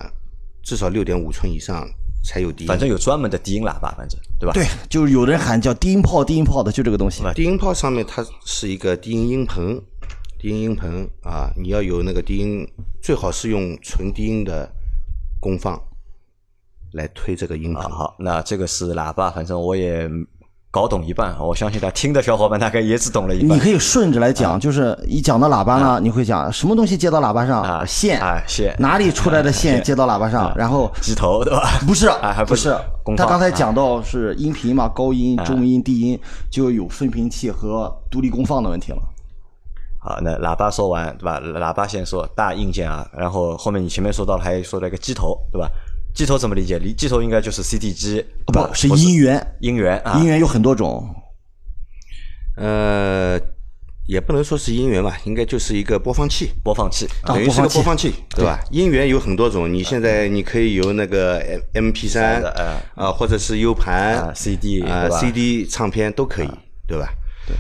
[0.62, 1.84] 至少六点五寸以上
[2.24, 2.68] 才有低音。
[2.68, 4.54] 反正有专门的低音喇叭，反正对吧？
[4.54, 7.24] 对，就是有人喊叫低音炮，低音炮的，就这个东西。
[7.34, 9.82] 低音炮上面它是一个低音音棚，
[10.38, 12.68] 低音音棚啊，你要有那个低音，
[13.02, 14.70] 最好是用纯低音的
[15.40, 15.80] 功放
[16.94, 17.92] 来推这个音啊，棚。
[17.92, 20.10] 好，那这个是喇叭，反正我也
[20.72, 23.58] 搞懂一半，我相信他听的小伙伴大概也只懂了一半。
[23.58, 27.64] 你可以顺着来讲，就是一讲到喇叭呢，你会讲什么东西接到喇叭上？
[27.64, 30.54] 啊线啊线哪里出来的线接到喇叭上？
[30.56, 31.68] 然后机头对吧？
[31.88, 32.70] 不是啊还不不是
[33.18, 36.20] 他刚才讲到是音频嘛，高音、中音、低音，
[36.52, 39.00] 就有分频器和独立功放的问题了。
[40.02, 41.42] 好，那喇叭说完对吧？
[41.42, 45.68] 喇叭先说大硬件啊，然后后面你前面说到了，还说了一个机头对吧？
[46.20, 46.78] 机头怎么理解？
[46.80, 51.08] 离机头应该就是 CD 机，不是音源，音源啊，音源有很多种，
[52.58, 53.40] 呃，
[54.06, 56.50] 也不能说是音源吧，应该就是一个播放器。
[56.62, 58.60] 播放器啊等于是个播放器，对吧？
[58.70, 62.44] 音源有很多种，你现在你可以有那个 M M P 三
[62.96, 66.52] 啊，或者是 U 盘啊 CD 啊对吧啊 C D 唱片都可以，
[66.86, 67.08] 对吧？
[67.48, 67.56] 对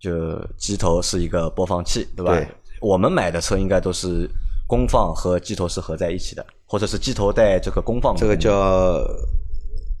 [0.00, 2.32] 就机头是一个播放器，对吧？
[2.34, 2.48] 对
[2.80, 4.26] 我们买的车应该都是
[4.66, 9.00] 功放和机头是合在一起的，或者是机头带这个功放这个叫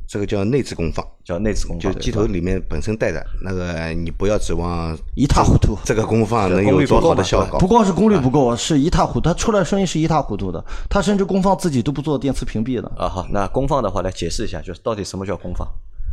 [0.08, 5.76] 这个叫内置功放，叫内置功放，就机头里面本身带的那个，你不要指望一塌糊涂。
[5.84, 7.66] 这个功放能有多好的效果不。
[7.66, 10.64] 光是功率不够，是一塌糊涂，它出来声音是一塌糊涂的。
[10.88, 12.88] 它甚至功放自己都不做电磁屏蔽的。
[12.96, 13.08] 啊。
[13.08, 15.66] 好，那功放的话来解释一下，就是到底什么叫功放？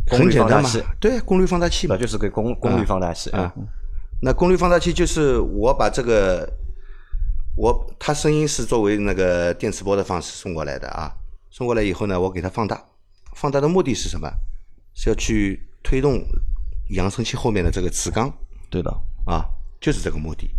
[0.09, 3.53] 功很简单嘛率放大器，，对，功率放大器嘛，就是个功功率放大器啊。
[4.21, 6.49] 那功率放大器就是我把这个，
[7.55, 11.13] 我它声音是作为那个电磁波的方式送过来的啊，
[11.51, 12.83] 送过来以后呢，我给它放大，
[13.35, 14.27] 放大的目的是什么？
[14.95, 16.23] 是要去推动
[16.89, 18.31] 扬声器后面的这个磁缸
[18.69, 18.91] 对的，
[19.25, 19.45] 啊，
[19.79, 20.49] 就是这个目的。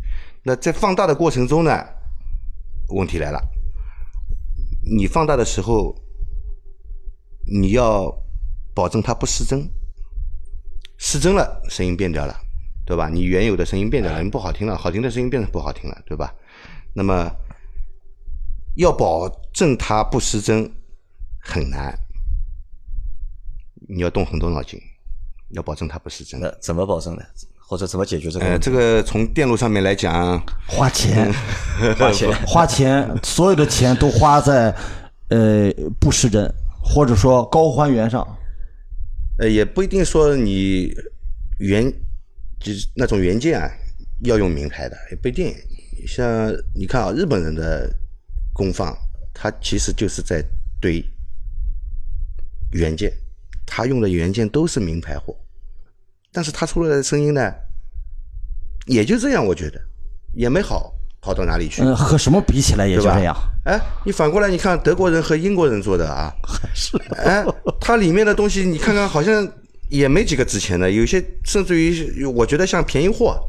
[0.42, 1.72] 那在放大的过程中呢，
[2.88, 3.40] 问题来了，
[4.82, 5.94] 你放大的时候，
[7.46, 8.12] 你要
[8.74, 9.68] 保证它不失真，
[10.98, 12.36] 失真了，声音变掉了，
[12.84, 13.08] 对吧？
[13.08, 16.32] 你原有的声音变掉了，你不好听了，好听的声音变得不好听了，对吧？
[16.94, 17.30] 那么
[18.76, 20.70] 要保证它不失真
[21.40, 21.98] 很难，
[23.88, 24.80] 你要动很多脑筋，
[25.50, 26.40] 要保证它不失真。
[26.40, 27.22] 那怎么保证呢？
[27.66, 28.64] 或者怎么解决这个呃，问题？
[28.66, 31.32] 这个从电路上面来讲，花钱，
[31.98, 34.70] 花钱花钱，所有的钱都花在
[35.30, 36.46] 呃不失真
[36.82, 38.22] 或者说高还原上。
[39.38, 40.92] 呃，也不一定说你
[41.58, 41.90] 原
[42.60, 43.68] 就是那种原件啊，
[44.24, 45.52] 要用名牌的，也不一定。
[46.06, 47.90] 像你看啊，日本人的
[48.52, 48.96] 功放，
[49.32, 50.44] 他其实就是在
[50.80, 51.04] 堆
[52.72, 53.12] 原件，
[53.66, 55.36] 他用的原件都是名牌货，
[56.32, 57.52] 但是他出来的声音呢，
[58.86, 59.80] 也就这样，我觉得
[60.32, 61.82] 也没好好到哪里去。
[61.82, 63.36] 嗯，和什么比起来也就这样。
[63.64, 66.30] 哎，你反过来你看德国人和英国人做的啊，
[66.74, 67.44] 是哎，
[67.80, 69.50] 它里面的东西你看看，好像
[69.88, 73.40] 也没几个值钱的，有些甚至于我觉得像便宜货，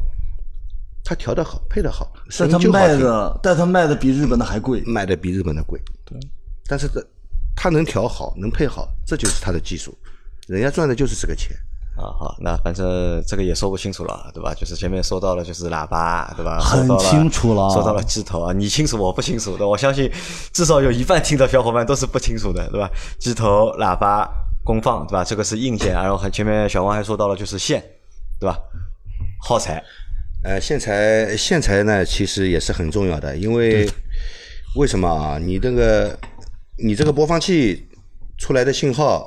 [1.06, 4.82] 它调的好，配的好，声但它卖音就好听，的，但它卖的比日本的还贵。
[4.88, 5.80] 卖的比日本的贵。
[6.04, 6.20] 对，
[6.68, 7.00] 但是这
[7.56, 9.96] 它能调好，能配好，这就是它的技术，
[10.48, 11.56] 人家赚的就是这个钱。
[11.96, 14.54] 啊，好，那反正这个也说不清楚了，对吧？
[14.54, 16.60] 就是前面说到了，就是喇叭，对吧？
[16.60, 19.65] 很清楚了说到了机头啊，你清楚，我不清楚的。
[19.65, 20.12] 我相信
[20.52, 22.89] 至少有一半听的小伙伴都是不清楚的，对吧？
[23.18, 24.30] 机头、喇叭、
[24.65, 25.24] 功放，对吧？
[25.24, 27.82] 这个是硬件，然后还前面小王还说到了就是线，
[28.41, 28.58] 对吧？
[29.41, 29.82] 耗材，
[30.45, 33.89] 呃，线材线材呢，其实也是很重要的，因为
[34.75, 35.39] 为什么啊？
[35.39, 36.15] 你这个
[36.77, 37.88] 你这个播放器
[38.38, 39.25] 出来的信号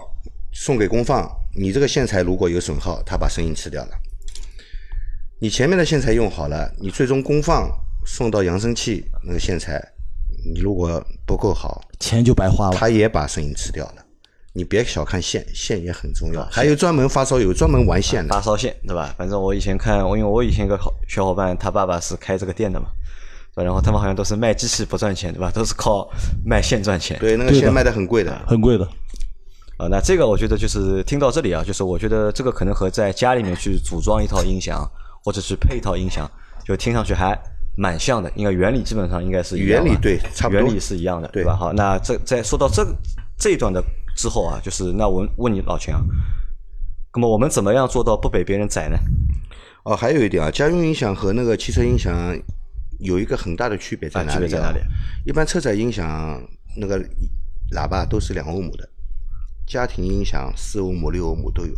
[0.53, 3.91] 送给功放，你这个线材如果有损耗，它把声音吃掉了。
[5.41, 7.69] 你前面的线材用好了，你最终功放
[8.07, 9.83] 送到扬声器那个线材，
[10.55, 12.77] 你如果不够好，钱就白花了。
[12.77, 14.05] 它也把声音吃掉了。
[14.59, 16.45] 你别小看线，线也很重要。
[16.51, 19.15] 还有专门发烧友专门玩线的，发烧线，对吧？
[19.17, 22.89] 反正我以前看，因为我以前一个好小伙伴，他爸爸是开这个店的嘛，
[23.55, 25.49] 对吧然后他们好像都是卖机器不赚钱，对吧？
[25.55, 26.11] 都是靠
[26.45, 27.17] 卖线赚钱。
[27.21, 28.37] 对，那个线卖的很贵的。
[28.49, 28.85] 很贵的，
[29.77, 34.85] 啊，那这个我觉得就是听到这里啊，就是我觉得这个可能和在家里面去组装一套音响，
[35.25, 36.29] 或者是配一套音响，
[36.67, 37.39] 就听上去还
[37.77, 41.55] 蛮像的，应该原理基本上应该是一样的原理对差不多原理是一样的，对吧？
[41.55, 42.85] 好，那这在说到这
[43.39, 43.81] 这一段的
[44.19, 46.03] 之后啊，就是那我问你老秦啊，
[47.15, 48.99] 那么我们怎么样做到不被别人宰呢？
[49.85, 52.37] 哦，还有一点啊，家用音响和那个汽车音响
[52.99, 54.81] 有一个很大的区别在啊哪里、区别在哪里？
[55.25, 56.43] 一般车载音响
[56.77, 56.99] 那个
[57.73, 58.89] 喇叭都是两欧姆的，
[59.69, 61.73] 家庭音响四欧姆、六欧姆都有。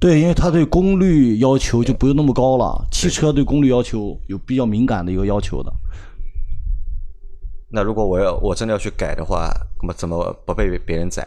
[0.00, 2.88] 对，因为它对功率要求就不用那么高了。
[2.90, 5.70] 汽车对功率要求有比较敏感的一个要求的。
[7.72, 11.22] 那如果我要我真的要去改的话，那么怎么不被别人宰？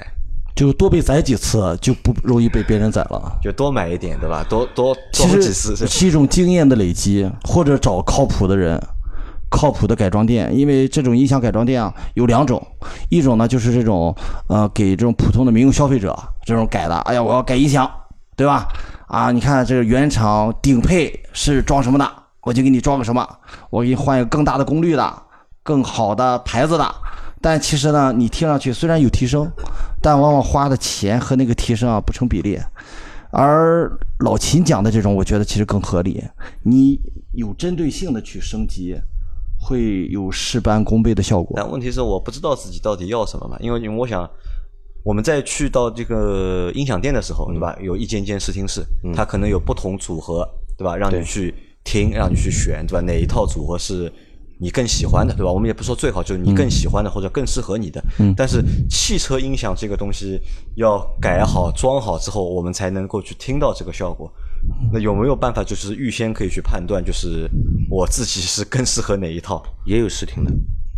[0.56, 3.40] 就多被宰几次，就不容易被别人宰了。
[3.42, 4.46] 就多买一点，对吧？
[4.48, 8.80] 多多其装几次实 是一种经验的累积，或者找靠谱的人、
[9.50, 10.56] 靠谱的改装店。
[10.56, 12.62] 因为这种音响改装店啊，有两种，
[13.10, 14.16] 一种呢就是这种
[14.48, 16.96] 呃给这种普通的民用消费者这种改的。
[17.00, 17.90] 哎呀，我要改音响，
[18.36, 18.68] 对吧？
[19.08, 22.08] 啊，你看这个原厂顶配是装什么的，
[22.42, 23.28] 我就给你装个什么，
[23.72, 25.14] 我给你换一个更大的功率的、
[25.64, 26.96] 更好的牌子的。
[27.44, 29.52] 但其实呢，你听上去虽然有提升，
[30.02, 32.58] 但往往花的钱和那个提升啊不成比例。
[33.32, 36.24] 而老秦讲的这种，我觉得其实更合理。
[36.64, 36.98] 你
[37.34, 38.96] 有针对性的去升级，
[39.60, 41.54] 会有事半功倍的效果。
[41.58, 43.58] 但问题是，我不知道自己到底要什么嘛？
[43.60, 44.26] 因为因为我想，
[45.04, 47.78] 我们在去到这个音响店的时候，对吧？
[47.82, 48.82] 有一间间试听室，
[49.14, 50.96] 它可能有不同组合，对吧？
[50.96, 51.54] 让你去
[51.84, 53.02] 听，让你去选，对吧？
[53.02, 54.10] 哪一套组合是？
[54.60, 55.52] 你更喜欢的，对吧？
[55.52, 58.04] 我们也不说最好，就是你更喜欢的或者更适合你的。
[58.20, 58.34] 嗯。
[58.38, 60.40] 但是汽车音响这个东西
[60.76, 64.32] 要改好、装好之后，我们才能够去听到这个效果。
[64.94, 67.50] 那有没有办法，就是预先可以去判断，就是
[67.90, 69.62] 我自己是更适合哪一套？
[69.86, 70.52] 也有试听的，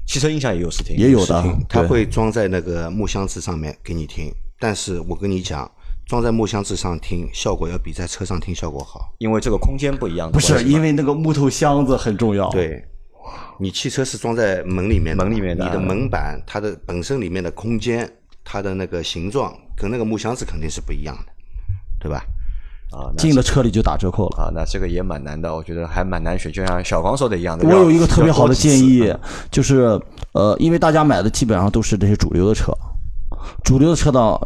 [0.05, 4.31] 汽车音响也有试听，也有的，它会装在那个木箱子上面给你听。
[4.59, 5.69] 但是我跟你讲，
[6.05, 10.31] 装在木箱子上听效果要比在车上听效果好，因为这个空间不一样。
[10.31, 12.47] 不是，因为那个木头箱子很重要。
[12.51, 12.85] 对。
[13.57, 18.09] 你汽车是装在门里面，门里面的，你的门板它的本身里面的空间，
[18.43, 21.31] 它的那个形状跟那个木箱子肯定是不一样的，
[21.99, 22.23] 对吧？
[22.91, 27.67] 啊，进了车里就打折扣了啊，那这个也蛮难的，我觉得还蛮难选，就像小黄说的一样的。
[27.67, 29.13] 我有一个特别好的建议，
[29.49, 29.99] 就是
[30.33, 32.71] 呃，因为大家买的基本上都是这些主流的车，
[33.63, 34.39] 主流的车呢，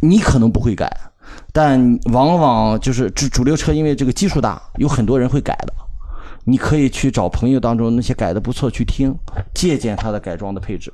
[0.00, 0.88] 你可能不会改，
[1.52, 5.72] 但往往就是主主流车，因为这个基数大，有很多人会改的。
[6.44, 9.14] 你可以去找朋友当中那些改的不错去听，
[9.54, 10.92] 借鉴他的改装的配置，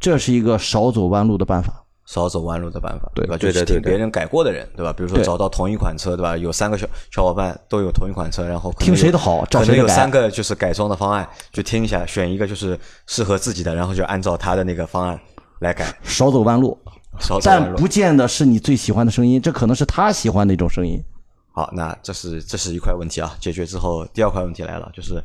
[0.00, 1.84] 这是一个少走弯路的办法。
[2.06, 3.36] 少走弯路的办法，对吧？
[3.36, 4.90] 就是听别人改过的人，对吧？
[4.94, 6.34] 比如说找到同一款车，对吧？
[6.38, 15.20] 有三个小小伙伴都有同一款车，然后听谁的好，可能有三个就是改装的方案，就听一下，选一个就是适合自己的，然后就按照他的那个方案
[15.58, 15.94] 来改。
[16.02, 16.78] 少走弯路，
[17.20, 20.98] 少走弯路，但不见得是你最喜欢的声音，这可能是他喜欢的一种声音。
[21.58, 25.20] 好，那这是这是一块问题啊，解决之后，第二块问题来了，就是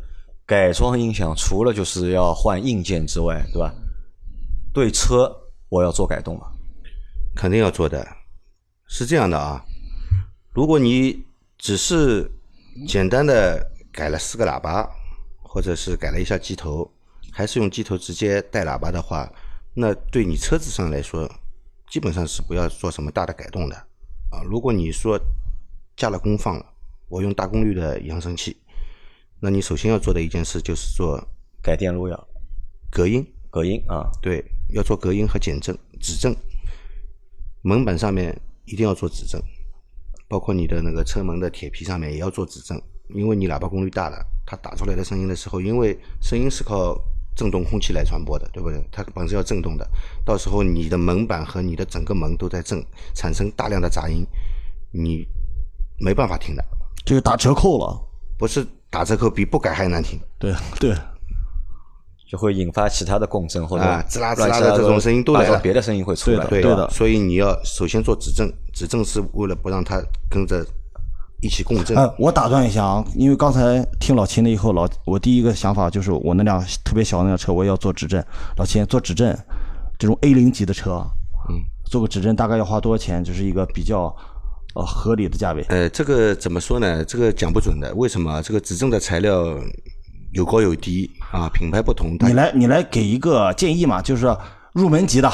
[0.47, 3.71] 改装音响，除了就是要换硬件之外，对吧？
[4.73, 5.31] 对车
[5.69, 6.47] 我要做改动吗？
[7.35, 8.03] 肯定要做的，
[8.87, 9.63] 是这样的啊。
[10.49, 11.23] 如果你
[11.59, 12.27] 只是
[12.87, 14.89] 简单的改了四个喇叭，
[15.43, 16.91] 或者是改了一下机头，
[17.31, 19.31] 还是用机头直接带喇叭的话，
[19.75, 21.31] 那对你车子上来说，
[21.91, 23.75] 基本上是不要做什么大的改动的
[24.31, 24.41] 啊。
[24.43, 25.15] 如果你说，
[26.03, 26.65] 加了功放了，
[27.07, 28.57] 我用大功率的扬声器。
[29.39, 31.17] 那你首先要做的一件事就是做
[31.61, 32.27] 改电路要
[32.91, 36.35] 隔音，隔音啊，对，要做隔音和减震、指震。
[37.61, 39.41] 门板上面一定要做指震，
[40.27, 42.77] 包括你的那个车门的铁皮上面也要做指震，
[43.15, 47.01] 因为你喇叭功率大了，它打出来的声音的时候，因为声音是靠
[47.33, 48.85] 振动空气来传播的，对不对？
[48.91, 49.89] 它本身要振动的，
[50.25, 52.85] 到时候你的门板和你的整个门都在震，
[53.15, 54.27] 产生大量的杂音，
[54.91, 55.25] 你。
[55.99, 56.63] 没办法听的，
[57.05, 57.99] 就是打折扣了。
[58.35, 60.19] 不是打折扣，比不改还难听。
[60.37, 60.93] 对对，
[62.29, 66.45] 就会引发其他的共振或者滋啦滋啦的这种声音都来了，别的声音会出来。
[66.47, 70.65] 对的，所以你要首先做指正，指正是为了不让它跟着
[71.41, 71.95] 一起共振。
[72.17, 78.21] 我打断一下啊，因为刚才听老秦的以后，老我第一个想法就是我那辆特别小的那辆车，我也要做指正。
[78.57, 79.33] 老秦做指正，
[79.97, 81.05] 这种 A 零级的车，
[81.49, 83.23] 嗯，做个指正大概要花多少钱？
[83.23, 84.13] 就是一个比较。
[84.73, 85.63] 哦，合理的价位。
[85.69, 87.05] 呃，这个怎么说呢？
[87.05, 87.93] 这个讲不准的。
[87.95, 88.41] 为什么？
[88.41, 89.55] 这个指证的材料
[90.33, 92.17] 有高有低啊，品牌不同。
[92.21, 94.35] 你来，你来给一个建议嘛，就是
[94.73, 95.31] 入门级的，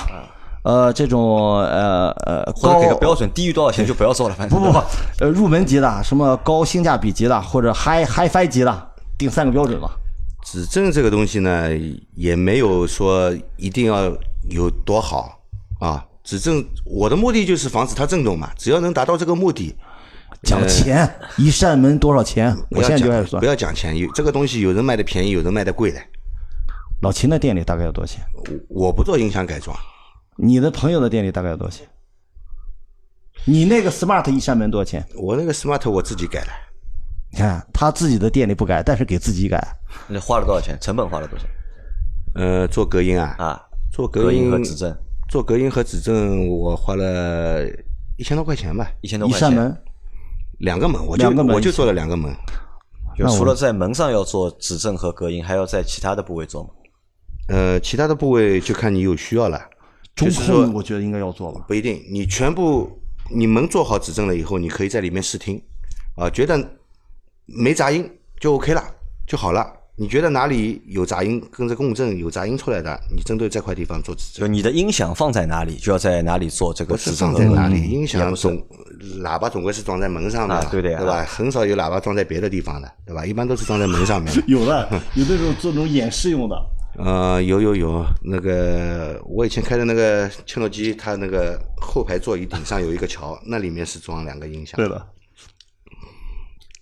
[0.65, 4.36] 呃，这种呃呃，或者给个标准，低于多少钱就不要做了。
[4.36, 4.80] 反正不不不，
[5.21, 9.89] 呃，入门级的，什么高性价比级的，或者 high high fi 级的，定三个标准嘛。
[10.43, 11.69] 指证这个东西呢，
[12.15, 14.12] 也没有说一定要
[14.50, 15.40] 有多好
[15.79, 16.04] 啊。
[16.30, 18.52] 指正，我的目的就是防止它震动嘛。
[18.56, 19.75] 只要能达到这个目的，
[20.44, 22.56] 讲钱，一扇门多少钱？
[22.69, 23.40] 我现在就开始算。
[23.40, 26.00] 不要讲钱，有这个东西，有人卖的便宜，有人卖的贵的。
[27.02, 28.23] 老秦的店里大概要多少钱？
[28.69, 29.75] 我我不做音响改装。
[30.36, 31.88] 你的朋友的店里大概要多少钱？
[33.46, 35.04] 你那个 smart 一扇门多少钱？
[35.15, 36.52] 我那个 smart 我自己改的。
[37.32, 39.60] 你看他自己的店里不改，但是给自己改。
[40.08, 40.77] 那花了多少钱？
[40.80, 41.46] 成本花了多少？
[42.36, 43.60] 呃，做隔音啊啊，
[43.92, 44.96] 做隔音和指正。
[45.30, 47.63] 做隔音和指震，我花了
[48.17, 49.48] 一千多块钱吧，一千多块钱。
[49.48, 49.77] 一扇门，
[50.58, 52.34] 两个门，我就两个门我就做了两个门。
[53.15, 56.69] 就除了在门上要做指震和隔音，还要在其他的部位做吗？
[57.50, 59.62] 呃，其他的部位就看你有需要了。
[60.15, 61.63] 中就是说控我觉得应该要做吧。
[61.67, 63.00] 不一定，你全部
[63.30, 65.62] 你门做好指正了以后，你可以在里面试听，
[66.15, 66.60] 啊，觉得
[67.46, 68.10] 没杂音
[68.40, 68.84] 就 OK 了
[69.27, 69.79] 就好了。
[70.00, 74.47] 你觉得哪里有杂音，跟着共振有杂音出来的，你针对这块地方做指正。
[74.47, 78.65] 就你的音响放在哪里，就要在哪里做这个不是指正放在哪里，音响总
[79.21, 81.25] 喇叭总归是装在门上的啊对的呀对吧？
[81.27, 83.25] 很少有喇叭装在别的地方的，对吧？
[83.25, 84.41] 一般都是装在门上面 的。
[84.47, 86.56] 有的，有那种做那种演示用的。
[86.97, 94.77] 呃，有有有，那个我以前开的那个切诺基，它那个后排座椅顶上有一个桥，那里面是装两个音响。
[94.77, 95.06] 对的，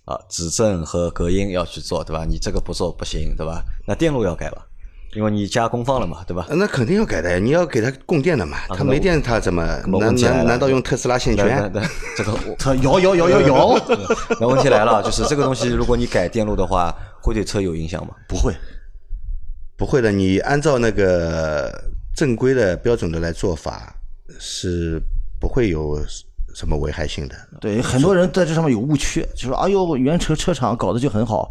[0.08, 2.24] 啊，指正和隔音要去做，对吧？
[2.24, 3.62] 你这个不做不行，对吧？
[3.86, 4.66] 那电路要改吧，
[5.14, 6.46] 因为你加功放了嘛，对吧？
[6.48, 9.62] 呃那肯定要改的呀，你要给它供电的嘛，它没电它怎么？
[9.86, 11.70] 么难难难道用特斯拉线圈？
[11.74, 11.82] 那
[12.16, 13.86] 这个我它摇摇摇摇摇，
[14.40, 16.90] 那问题来了，就是这个东西，如果你改电路的话，
[17.20, 18.14] 会对车有影响吗？
[18.26, 18.54] 不会。
[19.76, 21.70] 不会的，你按照那个
[22.16, 23.94] 正规的标准的来做法，
[24.40, 25.00] 是
[25.38, 26.02] 不会有
[26.58, 27.36] 什么危害性的。
[27.60, 31.48] 对，很多人在这上面有误区，就说：“哎呦，原车车厂搞得就很好。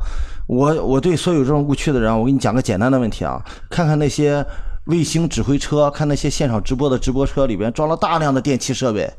[0.48, 4.46] 我”我对所有这种误区的人，我给你讲个简单的问题啊，看看那些
[4.88, 9.10] 卫星指挥车，看那些现场直播的直播车里边装了大量的电气设备，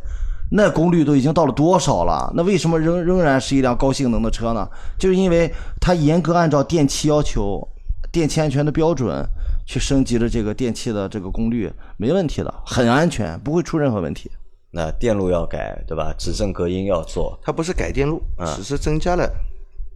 [0.50, 2.30] 那功率都已经到了多少了？
[2.36, 4.68] 那为什么仍仍然是一辆高性能的车呢？
[4.98, 7.66] 就是因为它严格按照电气要求、
[8.12, 9.24] 电气安全的标准
[9.66, 14.30] 去升级的这个电器的这个功率，没问题的，很安全，不会出任何问题。
[14.70, 16.14] 那电路要改，对吧？
[16.18, 18.22] 指正隔音要做，它不是改电路，
[18.56, 19.30] 只是增加了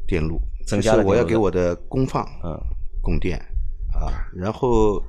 [0.06, 2.58] 电路，嗯增加了就是我要给我的功放嗯
[3.02, 3.38] 供电
[3.92, 5.02] 啊，然后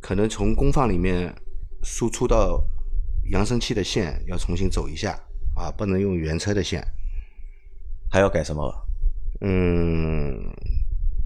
[0.00, 1.34] 可能从功放里面
[1.82, 2.62] 输出到
[3.30, 5.18] 扬声器的线要重新走一下
[5.56, 6.86] 啊，不能用原车的线。
[8.10, 8.72] 还要改什么？
[9.40, 10.38] 嗯，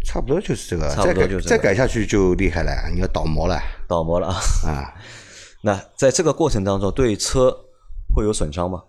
[0.04, 4.40] 差不多就是这个，差不多再改就是这个再改下去就厉害了，你要倒模了倒模了啊！
[4.70, 4.94] 啊。
[5.62, 7.65] 那在这个过程当中，对车
[8.16, 8.82] 会有损伤吗？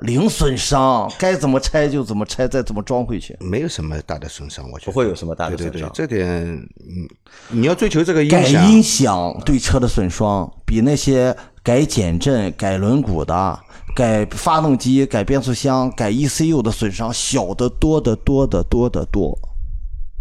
[0.00, 3.36] 零损伤，该怎么拆就怎么拆，再怎么装回去。
[3.40, 7.08] 没有什么大的损伤，我觉得不会有什么大的对对对损伤，这点，嗯，
[7.50, 13.60] 你要追求这个音改，音响对车的损伤，比那些改减震、改轮毂的、
[13.94, 19.36] 改发动机、改变速箱、改 ECU 的损伤小得多得多得多得多。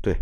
[0.02, 0.16] 对，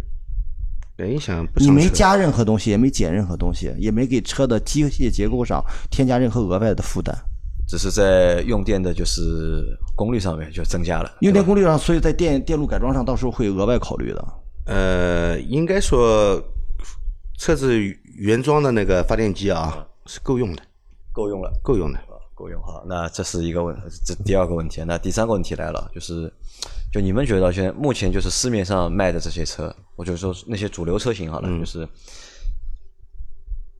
[0.98, 7.18] 改音响不你没加任何东西，也没减任何东西，也没给车的机械结构上添加任何额外的负担。
[7.68, 11.18] 只是在用电的就是功率上面就增加了。
[11.22, 14.26] 用电功率上，所以在电电路改装上，到时候会额外考虑的。
[14.66, 16.42] 呃，应该说
[17.38, 17.78] 车子
[18.16, 20.62] 原装的那个发电机啊是够用的，
[21.12, 22.00] 够用了，够用的。
[22.38, 22.84] 够用哈。
[22.86, 23.74] 那这是一个问，
[24.06, 24.84] 这第二个问题。
[24.86, 26.30] 那第三个问题来了，就是
[26.92, 31.88] 就你们觉得现在目前就是市面上卖的这些车，我就说那些主流车型好了，就是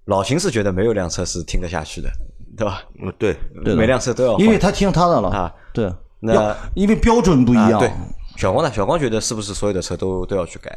[0.06, 2.10] 老秦是觉得没有辆车是听得下去的，
[2.58, 2.84] 对吧？
[3.02, 5.54] 嗯，对，对每辆车都要换，因为他听他的了啊。
[5.74, 7.74] 对，那要因为标准不一样。
[7.74, 7.92] 啊对。
[8.38, 8.70] 小光呢？
[8.74, 10.70] 小光觉得是不是所有的车都都要去改？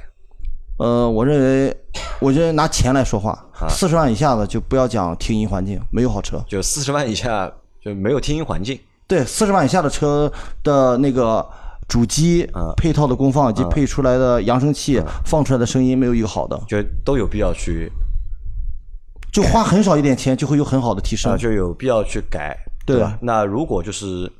[0.78, 1.76] 呃，我认为，
[2.20, 6.40] 我觉得拿钱来说话，啊四十万以下的就不要讲听音环境，没有好车。
[6.46, 7.50] 就四十万以下
[7.82, 11.44] 就没有听音环境，对，四十万以下的车的那个
[11.88, 17.90] 主机、啊配套的功放以及配出来的扬声器、放出来的声音没有一个好的，就都有必要去
[19.32, 21.32] 就花很少一点钱就会有很好的提升。
[21.32, 22.56] 那，就有必要去改，
[22.86, 23.18] 对吧？
[23.20, 24.30] 那如果就是，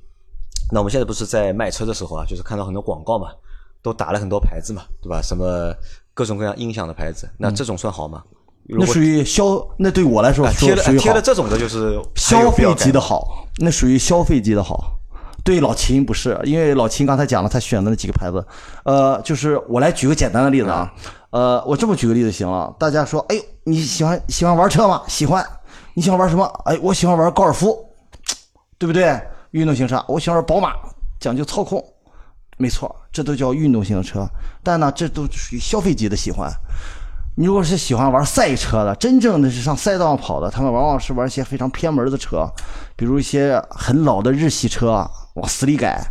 [0.72, 3.28] 那我们现在不是在卖车的时候啊，就是看到很多广告嘛，
[3.82, 5.20] 都打了很多牌子嘛，对吧？
[5.22, 5.74] 什么
[6.14, 8.22] 各种各样音响的牌子，那这种算好吗？
[8.70, 14.97] 那属于消，那对我来说啊贴了贴了，这种的，就是消费级的好，那属于消费级的好。
[15.48, 18.46] 对老秦不是，因为老秦刚才讲了他选的那几个牌子，
[18.84, 20.92] 呃，就是我来举个简单的例子啊，
[21.30, 25.02] 呃，我这么举个例子行了，大家说，哎呦，你喜欢喜欢玩车吗？
[25.08, 25.42] 喜欢，
[25.94, 26.44] 你喜欢玩什么？
[26.66, 27.82] 哎，我喜欢玩高尔夫，
[28.76, 29.18] 对不对？
[29.52, 30.74] 运动型车，我喜欢玩宝马，
[31.18, 31.82] 讲究操控，
[32.58, 34.28] 没错，这都叫运动型的车，
[34.62, 36.52] 但呢，这都属于消费级的喜欢。
[37.40, 42.52] 你如果是喜欢玩赛车的，真正的是上赛道上跑的，他们往往是玩一些非常偏门的车，
[42.96, 46.02] 比如一些很老的日系车往死里改，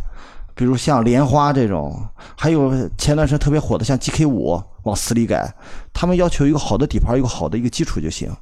[0.54, 2.02] 比如像莲花这种，
[2.34, 5.54] 还有前段时间特别火的像 GK 五往死里改，
[5.92, 8.34] 他们要求一个好的底盘，一个好的一个基础就行。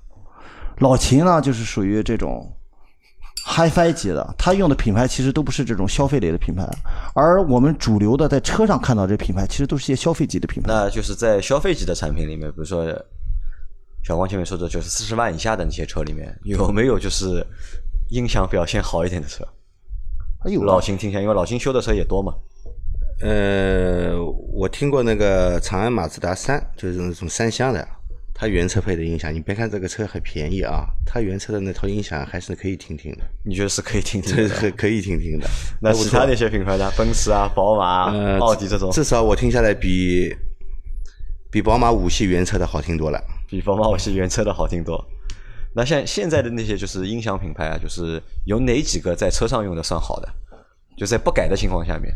[0.78, 2.49] 老秦呢，就是属于这种
[3.47, 6.68] HiFi 级的，它用的品牌其实都不是这种消费类的品牌，
[7.14, 10.68] 而我们主流的在车上看到这品牌，其实都是一些消费级的品牌。
[10.68, 12.84] 那就是在消费级的产品里面，比如说
[14.03, 17.47] 小光前面说的，就是四十万以下的那些车里面，有没有就是
[18.11, 19.47] 音响表现好一点的车？
[20.42, 22.34] 还有啊老秦听一下，因为老秦修的车也多嘛。
[23.22, 24.14] 呃，
[24.53, 27.88] 我听过那个长安马自达三，就是那种三厢的，
[28.39, 34.55] 它原车配的音响，你别看这个车很便宜啊，它原车的那套音响还是可以听听的，你觉得是可以听听这的？
[34.61, 35.49] 是可以听听的。
[35.80, 36.93] 那其他那些品牌呢？
[36.99, 40.37] 奔驰啊、宝马奥迪这种，至少我听下来比
[41.51, 43.18] 比宝马五系原车的好听多了。
[43.49, 45.03] 比宝马五系原车的好听多。
[45.74, 50.28] 那像现在的那些就是音响品牌啊，就是有哪几个在车上用的算好的？
[50.99, 52.14] 就在不改的情况下面，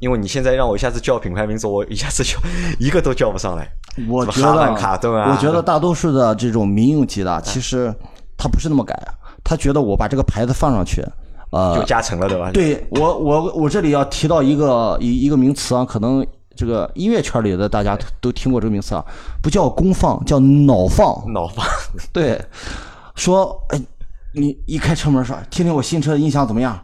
[0.00, 2.38] 因为你现在让我一下子叫品牌名字，我一下子就
[2.78, 3.68] 一个都叫不上来。
[4.08, 7.94] 我觉得卡顿啊我觉得大多数的这种民用级的，其实
[8.36, 8.96] 他不是那么改，
[9.44, 11.04] 他觉得我把这个牌子放上去，
[11.50, 19.04] 呃，就加成了，对吧？，对我我我这里要提到一个一一个名词啊，可能这个音乐圈里的大家都都听过这个名词啊，
[19.42, 21.30] 不叫功放，叫脑放。
[21.32, 21.66] 脑放。
[22.12, 22.40] 对，
[23.14, 23.80] 说哎，
[24.32, 26.78] 你一开车门说，听听我新车的音响怎么样？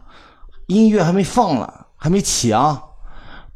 [0.67, 2.81] 音乐还没放呢，还没起啊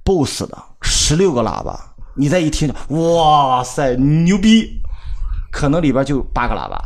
[0.03, 4.81] ，BOSS 的十六个喇叭，你再一听，哇塞，牛逼！
[5.49, 6.77] 可能里边就八个喇叭，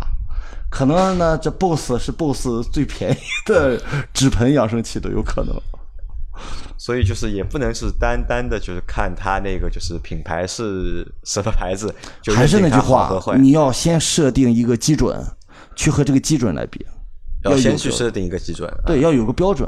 [0.69, 3.81] 可能呢这 BOSS 是 BOSS 最便宜的
[4.13, 5.55] 纸盆扬声器都有可能。
[6.77, 15.19] 所以就是也不能是单单的，就是看它那个就是品牌是什么牌子，就还是那句话，你要先设定一个基准，
[15.75, 16.85] 去和这个基准来比，
[17.43, 18.71] 要先去设定一个基准。
[18.85, 19.67] 对，要有个标准。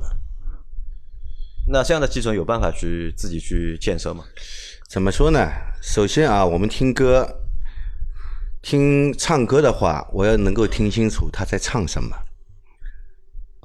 [1.72, 4.24] 那这样的基准有办法去自己去建设吗？
[4.90, 5.40] 怎么说呢？
[5.84, 7.42] 首先啊，我们听歌、
[8.64, 12.16] 听唱歌的话，我要能够听清楚他在唱什么。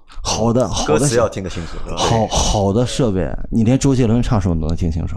[0.07, 1.97] 好的，好的歌词要听得清楚，对吧？
[1.97, 5.17] 好好的设备，你连周杰伦唱什么都能听清楚，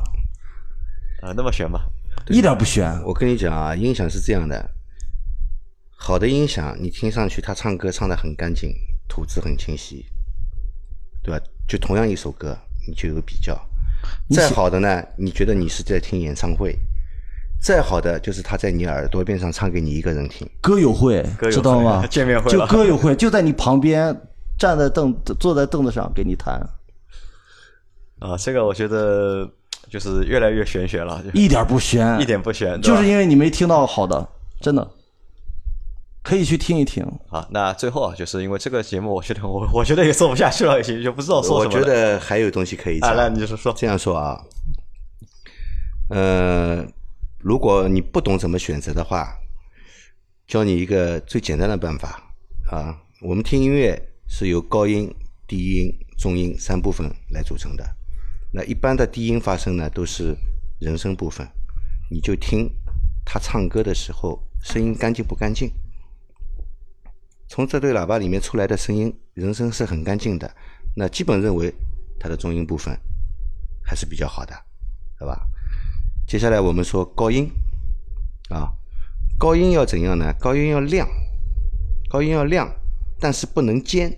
[1.22, 1.86] 啊，那么悬吧。
[2.30, 2.90] 一点不悬。
[3.04, 4.70] 我跟你讲啊，音响是这样的，
[5.98, 8.74] 好的音响你听上去他唱歌唱的很干净，
[9.10, 10.06] 吐字很清晰，
[11.22, 11.46] 对吧？
[11.68, 12.58] 就同样一首歌，
[12.88, 13.56] 你就有比较。
[14.30, 16.72] 再好的呢，你觉得你是在听演唱会；
[17.62, 20.48] 再好的就是他在你耳朵边上唱给你一个人听。
[20.62, 22.06] 歌友会歌友会知道吗？
[22.10, 24.16] 见面会就歌友会就在你旁边，
[24.58, 26.56] 站在凳坐在凳子上给你弹，
[28.20, 29.50] 啊，这个我觉得
[29.90, 34.28] 就是越来越玄学了，一点不玄， 一点不玄，就是因为你没听到好的，
[34.62, 34.88] 真的
[36.28, 37.02] 可以去听一听。
[37.30, 41.82] 啊，那最后啊，就是因为这个节目，我觉得我我觉得也做不下去了，已经就不知道说我什么我。
[41.82, 43.16] 觉得还有东西可以啊，讲。
[43.16, 44.44] 那你就是说，这样说啊，
[46.10, 46.86] 呃，
[47.40, 49.38] 如果你不懂怎么选择的话，
[50.46, 52.22] 教你一个最简单的办法
[52.70, 53.00] 啊。
[53.22, 53.98] 我们听音乐
[54.28, 55.10] 是由高音、
[55.48, 57.86] 低音、中音三部分来组成的。
[58.52, 60.36] 那一般的低音发声呢，都是
[60.82, 61.48] 人声部分，
[62.12, 62.70] 你就听
[63.24, 65.72] 他唱歌的时候声音干净不干净。
[67.48, 70.54] 从这对喇叭里面出来的声音，人声是很干净的，
[70.95, 71.74] 那基本认为
[72.20, 72.98] 它的中音部分
[73.84, 74.54] 还是比较好的，
[75.18, 75.48] 对吧？
[76.28, 77.50] 接下来我们说高音
[78.50, 78.70] 啊，
[79.39, 80.34] 高音要怎样呢？
[80.39, 81.08] 高音要亮，
[82.10, 82.70] 高音要亮，
[83.20, 84.12] 但是不能尖，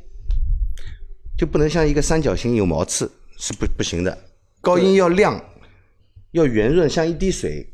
[1.38, 4.18] 就不能像一个三角形有毛刺，是不不行的。
[4.60, 5.40] 高音要亮，
[6.32, 7.72] 要圆润，像一滴水，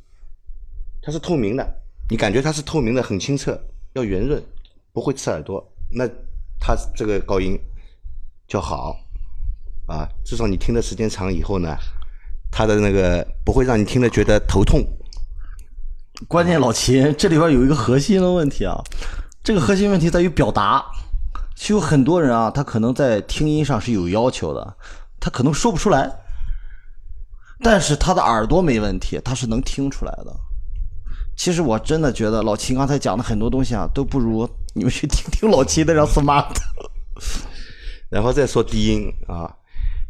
[1.02, 3.58] 它是透明的，你感觉它是透明的，很清澈，
[3.94, 4.44] 要圆润，
[4.96, 6.08] 不会刺耳朵，那
[6.58, 7.60] 它这个高音
[8.48, 8.96] 就好
[9.88, 10.08] 啊。
[10.24, 11.76] 至少你听的时间长以后呢，
[12.50, 14.82] 它的那个不会让你听了觉得头痛。
[16.30, 18.82] 关键老秦这里边有一个核心的问题啊，
[19.44, 20.82] 这个核心问题在于表达。
[21.58, 24.78] 其实很多人啊，他可能在听音上是有要求的，
[25.20, 26.10] 他可能说不出来，
[27.62, 30.34] 但是他的耳朵没问题，他是能听出来的。
[31.36, 36.54] 其实我真的觉得老秦刚才讲的很多东西啊，都不如你们去听听老秦的让 smart。
[38.10, 39.52] 然后再说低音啊，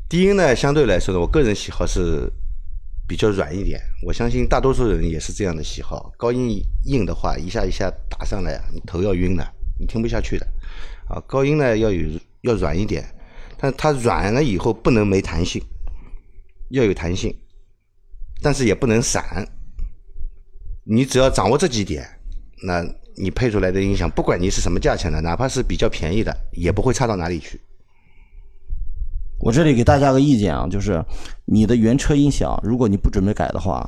[0.10, 2.28] 低音呢相对来说呢，我个人喜好是
[3.08, 6.12] 比较软一点，我相信大多数人也是这样的喜好。
[6.18, 9.48] 高音硬的话，一下一下打上来，你头要晕的，
[9.80, 10.48] 你听不下去的。
[11.08, 13.06] 啊，高音呢要有要软一点，
[13.58, 15.64] 但它软了以后不能没弹性，
[16.72, 17.36] 要有弹性，
[18.42, 19.48] 但是也不能散。
[20.84, 22.08] 你只要掌握这几点，
[22.64, 22.84] 那
[23.16, 27.60] 你配出来的音响，不管你是什么价钱的，哪怕是比较便宜的，也不会差到哪里去。
[29.40, 31.04] 我这里给大家个意见啊，就是
[31.46, 33.88] 你的原车音响，如果你不准备改的话，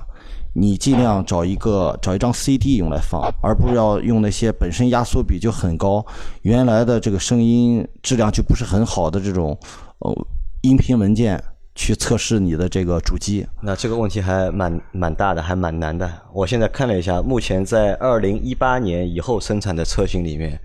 [0.53, 6.05] 你尽量找一个找一张 CD 用来放，而不是要用那些本身压缩比就很高，
[6.41, 9.57] 原来的这个声音质量就不是很好的这种
[9.99, 10.13] 呃
[10.61, 11.41] 音频文件
[11.77, 13.45] 去测试你的这个主机。
[13.61, 16.11] 那这个问题还蛮蛮大的，还蛮难的。
[16.33, 20.59] 我现在看了一下，目前在二零一八年以后生产的车型里面，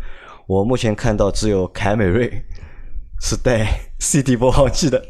[0.47, 2.43] 我目前看到只有凯美瑞
[3.21, 3.67] 是带
[4.01, 5.01] CD 播放器的，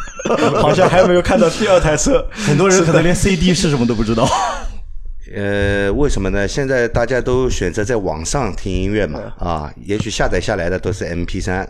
[0.60, 2.24] 好像还没有看到第二台车。
[2.30, 4.28] 很多人可能连 CD 是什么都不知道。
[5.34, 6.46] 呃，为什么呢？
[6.46, 11.68] 现在大家都选择在网上听音乐嘛，啊，也许下载下来的都是 MP 三。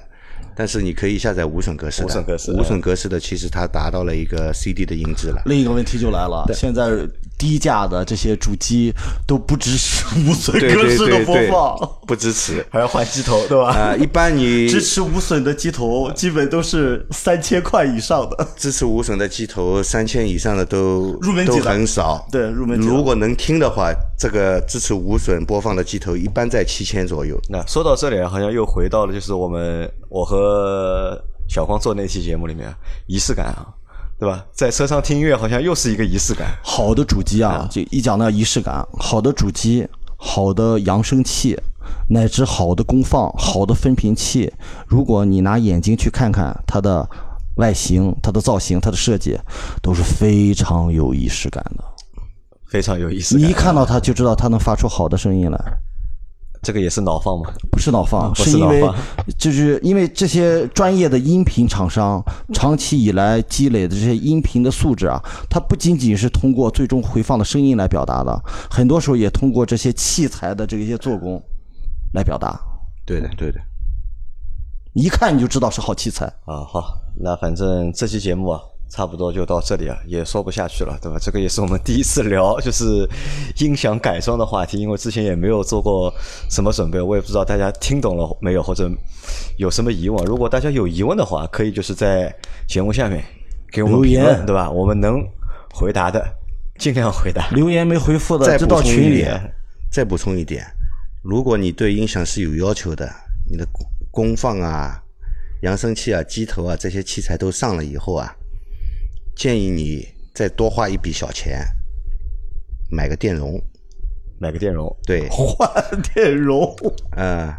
[0.57, 5.43] 但是你可以下载无损格式的，无损格式，无损格式的其实它达到了一个 CD 的音质了。
[5.45, 6.91] 另一个问题就来了，现在
[7.39, 8.91] 低价的这些主机
[9.27, 13.69] 都不支持无损格式的播放，不支持，还要换机头，对吧？
[13.69, 18.49] 啊，一般你支持无损的机头，基本都是三千块以上的。
[18.57, 22.27] 支持无损的机头，三千以上的都入门都很少。
[22.33, 27.39] 对，入门如果能听的话，这个支持无损播放的机头一般在七千左右。
[27.51, 30.46] 那说到这里，好像又回到了就是我们我和。
[31.49, 32.75] 小光做那期节目里面，
[33.07, 33.69] 仪式感啊，
[34.19, 34.45] 对吧？
[34.53, 36.49] 在车上听音乐好像又是一个仪式感。
[36.63, 39.87] 好的主机啊，就一讲到仪式感，好的主机、
[40.17, 41.57] 好的扬声器，
[42.09, 44.53] 乃至好的功放、好的分频器，
[44.87, 47.09] 如果你拿眼睛去看看它的
[47.57, 49.39] 外形、它的造型、它的设计，
[49.81, 51.85] 都是非常有仪式感的，
[52.69, 53.37] 非常有意思。
[53.37, 55.59] 你一看到它就知道它能发出好的声音来。
[56.67, 57.45] 这个也是脑放吗？
[57.71, 58.83] 不是脑放，是因为
[59.39, 62.21] 就是因为这些专业的音频厂商
[62.53, 68.37] 长期以来积累的这些音频的素质啊，它不仅仅是通过最终回放的声音来表达的，
[68.69, 71.41] 很多时候也通过这些器材的这些做工
[72.15, 72.59] 来表达。
[73.07, 73.61] 对的，对的，
[74.93, 76.65] 一看你就知道是好器材啊。
[76.65, 78.61] 好，那反正这期节目啊。
[78.89, 81.19] 差不多就到这里啊，也说不下去了，对吧？
[81.21, 83.09] 这个也是我们第一次聊， 就是
[83.59, 86.13] 音响改装的话题，因为之前也没有做过
[86.49, 88.91] 什么准备，我也不知道大家听懂了没有，或者
[89.59, 90.25] 有什么疑问。
[90.25, 92.35] 如果大家有疑问的话，可以就是在
[92.69, 93.25] 节目下面
[93.73, 94.71] 给我们留言，对吧？
[94.71, 95.21] 我们能
[95.75, 96.25] 回答的
[96.79, 97.49] 尽量回答。
[97.51, 99.27] 留言没回复的，就到群里。
[99.91, 100.65] 再补充一点，
[101.23, 103.11] 如果你对音响是有要求的，
[103.51, 103.67] 你的
[104.11, 105.03] 功放啊、
[105.63, 108.35] 扬声器啊、机头啊这些器材都上了以后啊。
[109.37, 111.63] 建议你再多花一笔小钱，
[112.91, 113.63] 买个电容，
[114.41, 115.71] 买个电容，对， 换
[116.15, 116.75] 电容，
[117.15, 117.55] 嗯，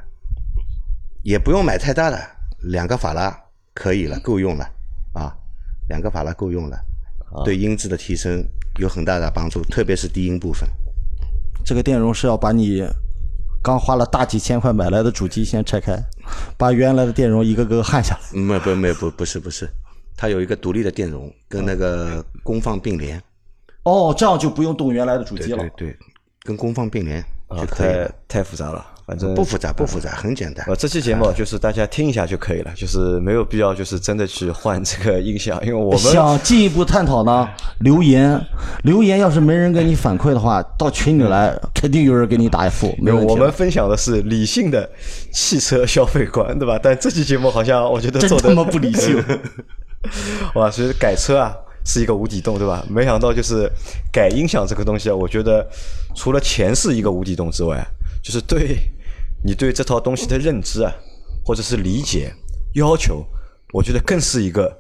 [1.22, 2.20] 也不用买太大的，
[2.64, 3.32] 两个法拉
[3.76, 4.66] 可以了，够用了
[5.14, 5.32] 啊，
[5.88, 6.80] 两个法拉够用了，
[7.46, 8.44] 对音质的提升
[8.80, 10.68] 有很大的帮助，特别是低音部分。
[11.64, 12.84] 这个电容是要把你
[13.62, 15.96] 刚花了大几千块买来的主机先拆开，
[16.58, 18.40] 把原来的电容一个个焊下来。
[18.40, 19.70] 没不没不不是不是。
[20.18, 23.22] 它有一个独立的电容，跟那个功放并联。
[23.84, 25.58] 哦，这样就不用动原来的主机了。
[25.60, 25.98] 对对，
[26.42, 27.88] 跟功放并联就可以。
[27.88, 30.66] 太太复杂了，反正不复杂，不复杂，很简单。
[30.68, 37.48] 呃，这期节目就是大家听一下就可以了，就是没有必要就是真的去换这个音响，因为我们 想进一步探讨呢，
[37.80, 38.38] 留言
[38.84, 42.94] 留言要是没人给你反馈的话，到群里来肯定有人给你答复。
[43.00, 44.90] 没有，我们分享的是理性的
[45.32, 46.78] 汽车消费观，对吧？
[46.84, 49.24] 但这期节目好像我觉得做的他妈不理性。
[50.56, 52.86] 哇，其实改车啊是一个无底洞，对吧？
[52.90, 53.70] 没想到就是
[54.12, 55.68] 改音响这个东西啊，我觉得
[56.16, 57.86] 除了钱是一个无底洞之外，
[58.24, 58.78] 就是对
[59.44, 60.92] 你对这套东西的认知啊，
[61.46, 62.34] 或者是理解
[62.76, 63.26] 要求，
[63.74, 64.72] 我觉得更是一个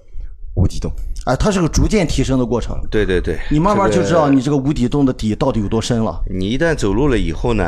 [0.55, 0.91] 无底洞。
[1.25, 2.77] 哎，它是个逐渐提升的过程。
[2.89, 6.23] 对对对，你慢慢就知道你这个无底洞的底到底有多深了。
[6.29, 7.65] 你一旦走路了以后呢，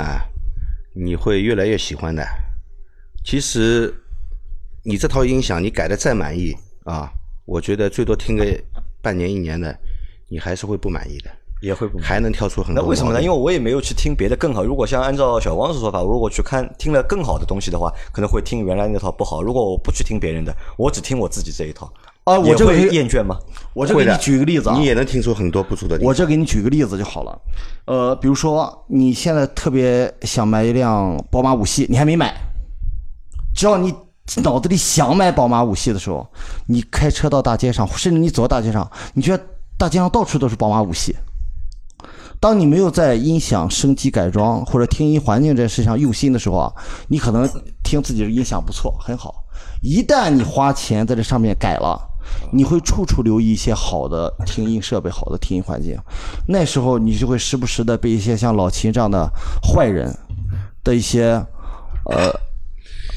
[0.95, 2.25] 你会越来越喜欢的。
[3.25, 3.93] 其实
[4.83, 7.11] 你这套音响你改的再满意啊。
[7.49, 8.45] 我觉得最多听个
[9.01, 9.75] 半年一年的，
[10.29, 11.31] 你还是会不满意的，
[11.61, 12.83] 也会不还能跳出很多。
[12.83, 13.19] 那为什么呢？
[13.19, 14.63] 因为我也没有去听别的更好。
[14.63, 19.41] 如果像按照小王的说法，我如果去看听了更好的东西的话，可能会听原来那套不好。
[19.41, 21.91] 如果我不去听别人的，我只听我自己这一套
[22.25, 23.39] 啊，我这会厌倦吗？
[23.73, 26.07] 我这给你举个例子啊，你也能听出很多不足的地方。
[26.07, 27.41] 我这给你举个例子就好了。
[27.85, 32.31] 呃，比如说你现在特别想买一辆宝马五系，你还没买，
[33.55, 33.91] 只要你。
[34.37, 36.27] 脑子里想买宝马五系的时候，
[36.67, 39.43] 你开车到大街上，甚至你走到大街上，你觉得
[39.77, 41.15] 大街上到处都是宝马五系。
[42.39, 46.71] 当你没有在音响升级改装或者听音环境这事上用心的时候啊，
[47.09, 47.49] 你可能
[47.83, 49.43] 听自己的音响不错，很好。
[49.81, 51.99] 一旦你花钱在这上面改了，
[52.53, 55.97] 你会处处留意一些好的听音设备、好的听音环境。
[56.47, 59.29] 那时候你就会时不时的被一些像老秦这样的
[59.61, 60.15] 坏人
[60.83, 61.31] 的一些
[62.05, 62.31] 呃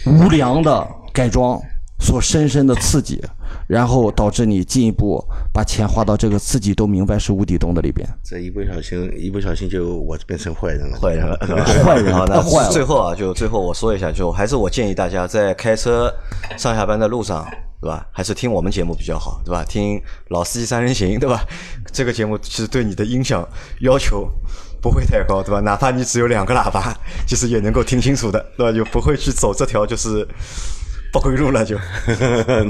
[0.06, 0.84] 无良的。
[1.12, 1.60] 改装
[2.00, 3.22] 所深深的刺激，
[3.68, 8.08] 然后导致你进一步把钱花到这个自己都明白是无底洞的里边。
[8.24, 11.36] 这一不小心，一不小心就我变成坏人了，坏人了，
[11.84, 12.26] 坏人了。
[12.28, 16.12] 那最后啊，就最后我说一下，就还是我建议大家在开车
[16.56, 17.46] 上下班的路上，
[17.80, 18.04] 对吧？
[18.10, 19.62] 还是听我们节目比较好，对吧？
[19.62, 21.44] 听老司机三人行，对吧？
[21.92, 23.46] 这个节目其实对你的音响
[23.80, 24.28] 要求
[24.80, 25.60] 不会太高，对吧？
[25.60, 26.92] 哪怕你只有两个喇叭，
[27.28, 28.76] 其实也能够听清楚的，对吧？
[28.76, 30.26] 就不会去走这条就是。
[31.12, 31.78] 不归路了就。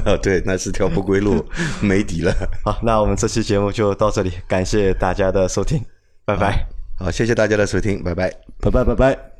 [0.04, 1.46] 那对，那是条不归路，
[1.80, 2.34] 没底了。
[2.64, 5.82] 好，那我们这期节目就到这里，感谢大家的收听，
[6.24, 6.66] 拜拜。
[6.98, 8.28] 好，谢谢大家的收听，拜拜。
[8.60, 9.31] 拜拜拜拜。